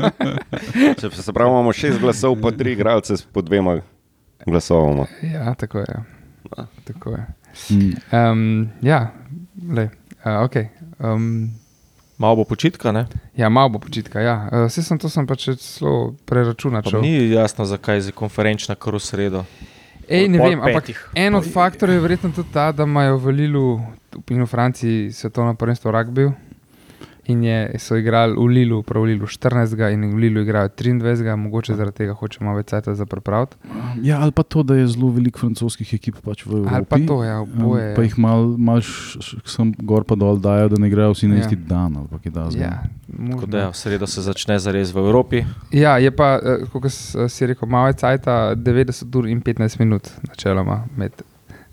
Se, 1.01 1.11
se 1.11 1.33
pravi, 1.33 1.51
imamo 1.51 1.73
šest 1.73 2.01
glasov, 2.01 2.37
pa 2.43 2.51
tri 2.51 2.73
igralce 2.73 3.17
s 3.17 3.23
po 3.23 3.43
dvema 3.43 3.81
glasovoma. 4.47 5.07
ja, 5.23 5.55
tako 5.55 5.79
je. 5.79 6.03
Tako 6.85 7.17
je. 7.17 7.27
Um, 8.11 8.69
ja, 8.83 9.13
le, 9.69 9.91
uh, 10.25 10.43
ok. 10.45 10.57
Um, 10.99 11.62
Malo 12.19 12.37
bo 12.37 12.45
počitka, 12.45 12.93
ne? 12.93 13.07
ja, 13.37 13.49
malo 13.49 13.69
bo 13.69 13.79
počitka. 13.79 14.21
Ja. 14.21 14.49
Vse 14.69 14.83
sem 14.83 14.99
to 14.99 15.09
sem 15.09 15.27
pač 15.27 15.49
zelo 15.57 16.15
preračunal. 16.29 16.85
Ni 17.03 17.31
jasno, 17.33 17.65
zakaj 17.65 18.07
je 18.07 18.13
konferenčna 18.13 18.75
kar 18.75 18.95
v 18.95 19.01
sredo. 19.01 19.45
Ej, 20.09 20.29
ne 20.29 20.39
vem, 20.39 20.61
ampak 20.61 20.85
petih. 20.85 20.99
en 21.15 21.35
od 21.35 21.47
faktorjev 21.47 21.97
je 21.97 22.03
verjetno 22.03 22.33
tudi 22.35 22.53
ta, 22.53 22.73
da 22.73 22.85
imajo 22.85 23.17
v 23.23 23.35
Lilu 23.39 23.67
in 24.31 24.43
v 24.43 24.47
Franciji 24.47 25.13
svetovno 25.13 25.55
prvenstvo 25.55 25.91
rugby. 25.91 26.29
In 27.33 27.43
je, 27.43 27.59
so 27.79 27.97
igrali 27.97 28.35
v 28.37 28.47
Lilu, 28.49 28.83
prav 28.83 29.03
v 29.03 29.13
Lilu 29.13 29.27
14. 29.27 29.73
in 29.89 30.05
v 30.11 30.19
Lilu 30.19 30.43
igrajo 30.43 30.69
23. 30.69 31.37
mogoče 31.37 31.75
zaradi 31.75 31.97
tega 31.97 32.13
hočemo 32.13 32.53
več 32.55 32.69
časa 32.69 32.95
za 32.95 33.07
pripraviti. 33.07 33.57
Ja, 34.03 34.21
ali 34.21 34.33
pa 34.33 34.43
to, 34.45 34.63
da 34.63 34.75
je 34.75 34.87
zelo 34.89 35.09
veliko 35.11 35.39
francoskih 35.39 35.95
ekip 35.95 36.21
pač 36.21 36.45
v 36.45 36.59
Evropi. 36.59 36.75
Ali 36.75 36.85
pa 36.85 36.99
to, 36.99 37.17
ja, 37.25 37.41
oboje. 37.41 37.95
pa 37.97 38.03
jih 38.03 38.19
malo 38.19 38.57
mal 38.59 38.83
sem 38.83 39.73
gor 39.81 40.05
pa 40.05 40.15
dol 40.15 40.37
dajo, 40.39 40.69
da 40.69 40.77
ne 40.77 40.91
grejo 40.91 41.13
vsi 41.13 41.29
na 41.29 41.35
Ja. 41.35 41.41
isti 41.41 41.57
dan. 41.57 41.97
Ali 41.97 42.09
pa 42.09 42.19
kaj 42.19 42.33
da 42.33 42.49
Ja, 42.53 42.73
Tako 43.31 43.47
da 43.47 43.59
ja, 43.59 43.69
v 43.71 43.77
sredo 43.77 44.07
se 44.07 44.23
začne 44.23 44.59
zares 44.59 44.93
v 44.93 44.99
Evropi. 44.99 45.45
Ja, 45.71 45.97
je 45.99 46.11
pa, 46.11 46.37
eh, 46.37 46.67
kot 46.67 46.91
si 47.29 47.47
rekel, 47.47 47.69
malo 47.69 47.87
je 47.89 47.95
cajt, 47.95 48.27
90 48.57 49.15
ur 49.15 49.27
in 49.27 49.41
15 49.41 49.79
minut, 49.79 50.11
načeloma, 50.29 50.85
med 50.97 51.13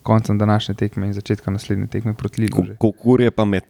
koncem 0.04 0.38
današnje 0.38 0.76
tekme 0.76 1.08
in 1.08 1.14
začetkom 1.14 1.54
naslednje 1.54 1.88
tekme 1.88 2.14
proti 2.14 2.42
Lilu. 2.42 2.66
že. 2.66 2.76
Kukur 2.78 3.22
je 3.22 3.32
pa 3.32 3.46
med 3.46 3.64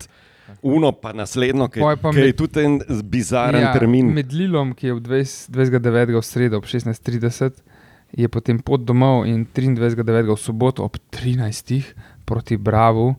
uno, 0.61 0.91
pa 0.91 1.13
naslednjo, 1.13 1.67
ki 1.67 1.79
Pol 1.79 1.97
pa 1.97 2.11
ki 2.11 2.17
je 2.17 2.25
med- 2.25 2.37
tudi 2.37 2.59
en 2.59 2.79
bizaren 3.03 3.61
ja, 3.61 3.73
termin. 3.73 4.13
Med 4.13 4.33
Lilom, 4.33 4.73
ki 4.73 4.87
je 4.87 4.93
v 4.93 5.01
20 5.01 5.49
29. 5.51 6.15
v 6.15 6.23
sredo 6.23 6.57
ob 6.57 6.65
16:30, 6.65 7.61
je 8.17 8.27
potem 8.27 8.59
pot 8.59 8.81
domov 8.81 9.25
in 9.25 9.45
23.9. 9.45 10.33
v 10.33 10.37
soboto 10.37 10.83
ob 10.83 10.97
13. 11.11 11.93
proti 12.25 12.57
Bravu 12.57 13.15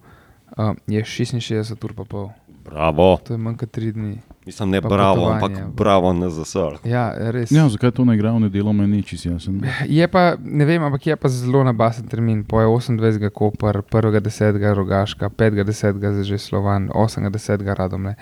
uh, 0.59 0.74
je 0.87 1.00
66 1.03 1.85
ur 1.85 1.92
pa 1.94 2.05
pol. 2.05 2.31
Bravo, 2.64 3.18
To 3.24 3.35
je 3.35 3.38
manj 3.38 3.57
kot 3.57 3.70
3 3.70 3.92
dni. 3.92 4.18
Mislim 4.46 4.70
ne 4.70 4.81
Pa 4.83 4.88
bravo, 4.88 5.29
ampak 5.31 5.50
ja. 5.59 5.66
bravo 5.76 6.12
na 6.12 6.31
zasor. 6.31 6.79
Ja, 6.85 7.31
res. 7.31 7.53
Ja, 7.53 7.68
zakaj 7.68 7.90
to 7.90 8.05
ne 8.05 8.14
igrajo 8.14 8.37
v 8.37 8.40
nedeljo, 8.40 8.72
meni 8.72 8.96
ni 8.96 9.03
čisto 9.03 9.29
jasen. 9.29 9.61
Je 9.88 10.09
pa, 10.09 10.37
ne 10.44 10.64
vem, 10.64 10.83
ampak 10.83 11.07
je 11.07 11.16
pa 11.16 11.29
zelo 11.29 11.64
nabasen 11.64 12.09
termin. 12.09 12.44
Po 12.44 12.61
je 12.61 12.66
28. 12.66 13.31
Koper, 13.31 13.83
1.10. 13.83 14.74
Rogaška, 14.74 15.29
5.10. 15.29 16.22
že 16.22 16.38
Slovan, 16.38 16.88
8.10. 16.88 17.74
Radomle. 17.74 18.14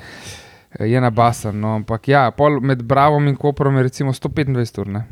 Je 0.81 1.01
nabasen, 1.01 1.61
no, 1.61 1.75
ampak 1.81 2.09
ja, 2.09 2.31
pol 2.31 2.61
med 2.61 2.83
Bravom 2.83 3.29
in 3.29 3.37
Koprom 3.37 3.77
je 3.77 3.83
recimo 3.83 4.13
125 4.13 4.81
ur. 4.81 4.89
ne. 4.89 5.07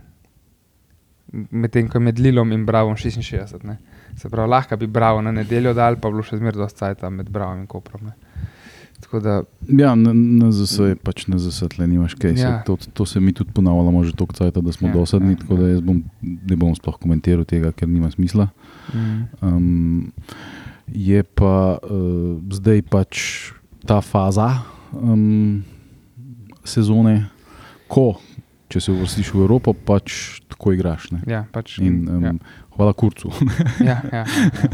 Medtem 1.50 1.88
ko 1.88 1.98
je 1.98 2.04
med 2.04 2.18
Lilom 2.18 2.52
in 2.52 2.66
Bravom 2.66 2.96
66. 2.96 3.64
Ne. 3.64 3.78
Se 4.16 4.28
pravi, 4.28 4.50
lahko 4.50 4.76
bi 4.76 4.86
Bravo 4.86 5.22
na 5.22 5.32
nedeljo 5.32 5.72
dal, 5.74 5.96
pa 5.96 6.08
bi 6.08 6.14
bilo 6.14 6.22
še 6.22 6.36
zmeraj 6.36 6.60
dosta 6.60 6.86
cajta 6.86 7.10
med 7.10 7.30
Bravom 7.30 7.64
in 7.64 7.66
Koprom. 7.66 8.04
Ne. 8.04 8.25
Tako 9.00 9.20
da, 9.20 9.42
Ja, 9.68 9.94
na, 9.94 10.12
na 10.14 10.52
ZS 10.52 10.78
je 10.78 10.96
pač 10.96 11.26
na 11.26 11.38
ZS, 11.38 11.68
tle 11.74 11.86
nimaš 11.86 12.14
kaj. 12.14 12.34
Ja. 12.38 12.48
Ja. 12.48 12.62
To, 12.66 12.76
to 12.76 13.06
se 13.06 13.20
mi 13.20 13.32
tudi 13.32 13.52
ponavljamo 13.52 14.04
že 14.04 14.12
toliko 14.12 14.34
cajta, 14.34 14.60
da 14.60 14.72
smo 14.72 14.88
Ja, 14.88 14.94
ja, 14.94 15.00
dosadni, 15.00 15.28
ja, 15.28 15.36
ja, 15.36 15.40
tako 15.42 15.56
da 15.56 15.68
jaz 15.68 15.80
bom, 15.80 16.02
ne 16.22 16.56
bom 16.56 16.74
sploh 16.74 16.98
komentiral 17.02 17.44
tega, 17.44 17.72
ker 17.72 17.88
nima 17.88 18.10
smisla. 18.10 18.48
mm, 18.94 19.22
Um, 19.42 20.12
je 20.86 21.22
pa 21.22 21.78
uh, 21.82 22.38
zdaj 22.50 22.82
pač 22.82 23.22
ta 23.86 24.00
faza 24.00 24.62
um, 24.92 25.64
sezone, 26.64 27.26
ko 27.88 28.14
če 28.70 28.80
se 28.82 28.92
uvrstiš 28.92 29.30
v 29.34 29.42
Evropo, 29.44 29.72
pač 29.74 30.40
tako 30.50 30.72
igraš. 30.74 31.10
Ne? 31.14 31.20
ja, 31.30 31.44
pač, 31.52 31.78
In, 31.78 32.06
um, 32.08 32.22
ja, 32.22 32.32
ja. 32.34 32.65
Hvala 32.76 32.92
kurcu. 32.92 33.30
ja, 33.80 34.00
ja, 34.12 34.18
ja, 34.18 34.24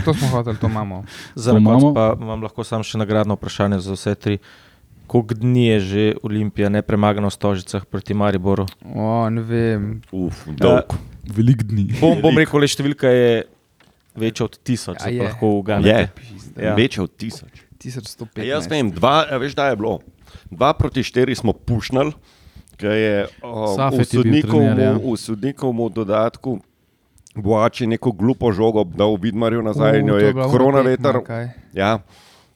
to 0.05 0.15
smo 0.15 0.29
hoteli, 0.29 0.57
to 0.57 0.67
imamo. 0.67 1.05
Za 1.35 1.51
To 1.51 1.57
konec 1.57 1.83
imamo. 1.83 1.95
pa 1.95 2.17
imam 2.17 2.43
lahko 2.43 2.65
samo 2.65 2.83
še 2.83 2.99
nagradno 2.99 3.35
vprašanje 3.35 3.79
za 3.79 3.93
vse 3.93 4.15
tri. 4.15 4.39
Koliko 5.07 5.35
dni 5.35 5.67
je 5.67 5.81
že 5.81 6.03
Olimpija 6.23 6.69
nepremagana 6.69 7.29
v 7.29 7.33
Stožicah 7.33 7.85
proti 7.85 8.15
Mariboru? 8.15 8.67
O, 8.87 9.29
ne 9.31 9.43
vem, 9.43 10.01
Uf, 10.11 10.47
dolg. 10.49 10.95
Velik 11.23 11.63
dni. 11.63 11.93
Bom, 12.01 12.19
bom 12.19 12.35
rekel, 12.35 12.59
le 12.59 12.67
številka 12.67 13.07
je 13.07 13.45
večja 14.17 14.47
od 14.47 14.59
tisoč, 14.59 14.97
A 14.99 15.05
se 15.05 15.13
je? 15.13 15.19
pa 15.19 15.25
lahko 15.25 15.47
Je, 15.47 15.59
uganete. 15.59 16.11
Ja. 16.59 16.75
večje 16.75 17.03
od 17.03 17.13
tisoč. 17.15 17.63
1115. 17.79 18.41
A 18.41 18.47
Jaz 18.47 18.67
vem, 18.67 18.91
dva, 18.91 19.27
a 19.27 19.39
veš, 19.39 19.55
da 19.55 19.69
je 19.69 19.77
bilo. 19.77 20.01
Dva 20.51 20.73
proti 20.73 21.03
štiri 21.03 21.35
smo 21.35 21.53
pušnali, 21.53 22.13
ki 22.77 22.87
je 22.87 23.15
o, 23.43 23.77
v 23.93 24.07
trener, 24.43 24.97
ja. 24.97 25.15
dodatku. 25.91 26.59
Boači 27.35 27.87
neko 27.87 28.13
glupo 28.13 28.53
žogo 28.53 28.85
dal 28.85 29.17
Vidmarju 29.17 29.63
nazaj, 29.63 29.99
in 30.01 30.09
jo 30.09 30.17
je 30.17 30.33
korona 30.33 30.81
veter. 30.81 31.17
Ja, 31.73 31.99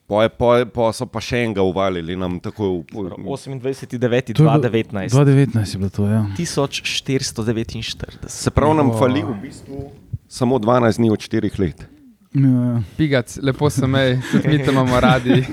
po, 0.07 0.21
po, 0.29 0.51
po 0.67 0.93
so 0.93 1.07
pa 1.07 1.21
še 1.21 1.45
enega 1.45 1.63
uvalili 1.63 2.17
nam 2.17 2.37
tako 2.41 2.85
v, 2.85 3.17
28. 3.19 3.99
9. 3.99 4.35
To 4.37 4.43
je 4.43 4.49
bilo- 4.49 4.61
2019. 4.61 5.11
2019 5.11 5.75
je 5.75 5.79
bilo 5.79 5.91
to, 5.91 6.07
ja. 6.07 6.27
1449. 6.37 8.29
se 8.29 8.51
pravi, 8.51 8.77
nam 8.77 8.93
fali 8.99 9.23
v 9.23 9.35
bistvu 9.43 9.91
samo 10.29 10.59
12 10.59 10.97
dni 10.97 11.11
od 11.11 11.19
4 11.19 11.59
let. 11.59 11.87
ja. 12.35 12.83
Pigac, 12.97 13.39
lepo 13.43 13.71
se 13.71 13.87
mej, 13.87 14.21
tudi 14.33 14.49
mi 14.49 14.65
te 14.65 14.71
imamo 14.71 15.01
radi. 15.01 15.41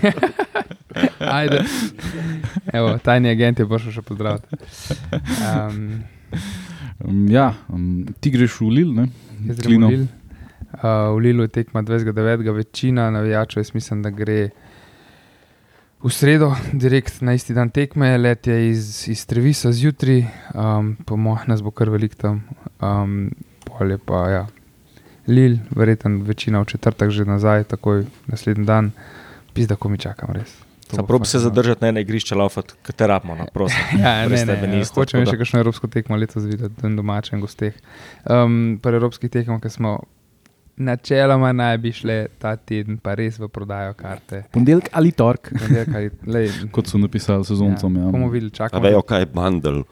Ajde. 1.19 1.63
Evo, 2.73 2.97
tajni 2.97 3.29
agent 3.29 3.59
je 3.59 3.65
prišel 3.65 3.91
še 3.91 4.01
pozdraviti. 4.01 4.47
Um, 5.41 6.03
Um, 7.01 7.27
ja, 7.31 7.53
um, 7.69 8.05
ti 8.19 8.31
greš 8.33 8.59
v 8.61 8.69
Lil, 8.69 8.93
ne? 8.93 9.07
jaz 9.47 9.57
grem 9.59 9.71
Klino. 9.71 9.87
v 9.87 9.91
Lil. 9.91 10.05
Uh, 10.73 11.13
v 11.15 11.19
Lilu 11.27 11.47
je 11.47 11.53
tekma 11.53 11.83
29. 11.83 12.49
Večina 12.55 13.09
navijačev, 13.13 13.61
jaz 13.61 13.73
mislim, 13.73 14.01
da 14.01 14.09
gre 14.09 14.49
v 16.03 16.11
sredo, 16.11 16.51
direkt 16.73 17.21
na 17.21 17.33
isti 17.33 17.53
dan 17.53 17.69
tekme, 17.69 18.17
let 18.17 18.47
je 18.47 18.57
iz, 18.69 19.07
iz 19.07 19.25
Trevisa 19.25 19.71
zjutraj, 19.71 20.25
um, 20.53 20.95
po 21.05 21.15
mojem 21.15 21.53
nas 21.53 21.63
bo 21.63 21.71
kar 21.71 21.89
velik 21.89 22.15
tam. 22.19 22.43
Um, 22.81 23.31
pol 23.63 23.95
je 23.95 23.97
pa, 23.97 24.25
ja, 24.29 24.43
Lil, 25.27 25.61
verjetno 25.71 26.19
večina 26.27 26.59
v 26.59 26.73
četrtek 26.75 27.09
že 27.09 27.25
nazaj, 27.25 27.63
takoj 27.63 28.03
naslednji 28.27 28.65
dan, 28.67 28.91
pizda, 29.53 29.79
ko 29.79 29.89
mi 29.89 29.97
čakam 29.97 30.35
res. 30.35 30.51
To 30.83 30.97
bo 30.97 31.01
Zapravo 31.01 31.19
bi 31.19 31.23
fakt 31.23 31.31
se 31.31 31.37
dobro. 31.37 31.49
zadržati 31.49 31.81
na 31.81 31.87
ene 31.87 32.01
igrišče, 32.01 32.35
laufati, 32.35 32.73
katero 32.81 33.13
rabimo, 33.13 33.35
no, 33.35 33.45
prosim. 33.53 33.77
Ja, 33.99 34.27
ne, 34.27 34.45
ne, 34.45 34.67
ne, 34.67 34.81
isto, 34.81 35.01
hočem 35.01 35.25
še 35.25 35.37
kakšno 35.37 35.59
evropsko 35.59 35.87
tekmo 35.87 36.15
letos 36.15 36.43
videti, 36.43 36.75
in 36.83 36.95
domače 36.95 37.35
in 37.35 37.41
gosteh. 37.41 37.73
Um, 38.25 38.79
pri 38.83 38.99
evropskih 38.99 39.31
tekmah, 39.31 39.61
ki 39.63 39.69
smo 39.69 39.99
načeloma 40.77 41.51
naj 41.53 41.77
bi 41.77 41.91
šle 41.93 42.27
ta 42.41 42.55
teden, 42.55 42.97
pa 42.97 43.13
res 43.15 43.37
v 43.39 43.47
prodajo 43.47 43.93
karte. 43.93 44.43
Ponedeljek 44.51 44.89
ali 44.91 45.11
torek, 45.11 45.51
kot 46.71 46.87
so 46.89 46.97
napisali 46.97 47.45
sezoncem. 47.45 47.95
Ja, 47.97 48.09
bomo 48.09 48.29
videli, 48.29 48.51
A 48.53 48.57
čakamo, 48.57 48.83
vejo, 48.83 49.01
kaj 49.01 49.21
je 49.21 49.25
bandel. 49.25 49.83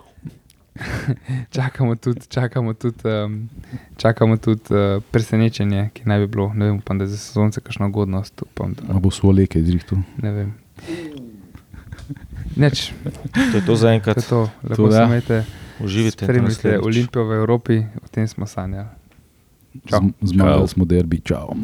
čakamo 1.56 1.96
tudi, 1.96 2.26
čakamo 2.28 2.74
tudi, 2.74 3.04
um, 3.06 3.50
čakamo 3.98 4.38
tudi 4.38 4.74
uh, 4.74 5.04
presenečenje, 5.12 5.90
ki 5.94 6.02
naj 6.06 6.20
bi 6.20 6.28
bilo. 6.28 6.52
Ne 6.54 6.66
vem, 6.66 6.78
upam, 6.78 6.98
da 6.98 7.04
je 7.04 7.14
za 7.14 7.18
sezonce 7.18 7.62
kakšna 7.62 7.88
ugodnost. 7.88 8.42
Upam, 8.42 8.74
da, 8.74 8.96
A 8.96 9.00
bo 9.00 9.12
svoje 9.12 9.36
leke 9.36 9.60
izrihtel. 9.60 9.98
ne 10.18 10.32
vem. 10.32 10.54
Neč. 12.56 12.94
To 13.34 13.58
je 13.58 13.66
to 13.66 13.76
za 13.76 13.92
enkrat. 13.92 14.16
To 14.16 14.22
je 14.22 14.30
to. 14.30 14.42
Lepo 14.64 14.88
to, 14.88 14.92
se 14.92 15.04
imejte. 15.04 15.46
Uživite. 15.80 16.26
Spremljite 16.26 16.80
Olimpijo 16.80 17.26
v 17.26 17.34
Evropi, 17.34 17.78
o 18.04 18.08
tem 18.12 18.28
smo 18.28 18.46
sanjali. 18.46 18.88
Zmagali 20.22 20.68
smo 20.68 20.86
derbi, 20.86 21.22
čau. 21.24 21.56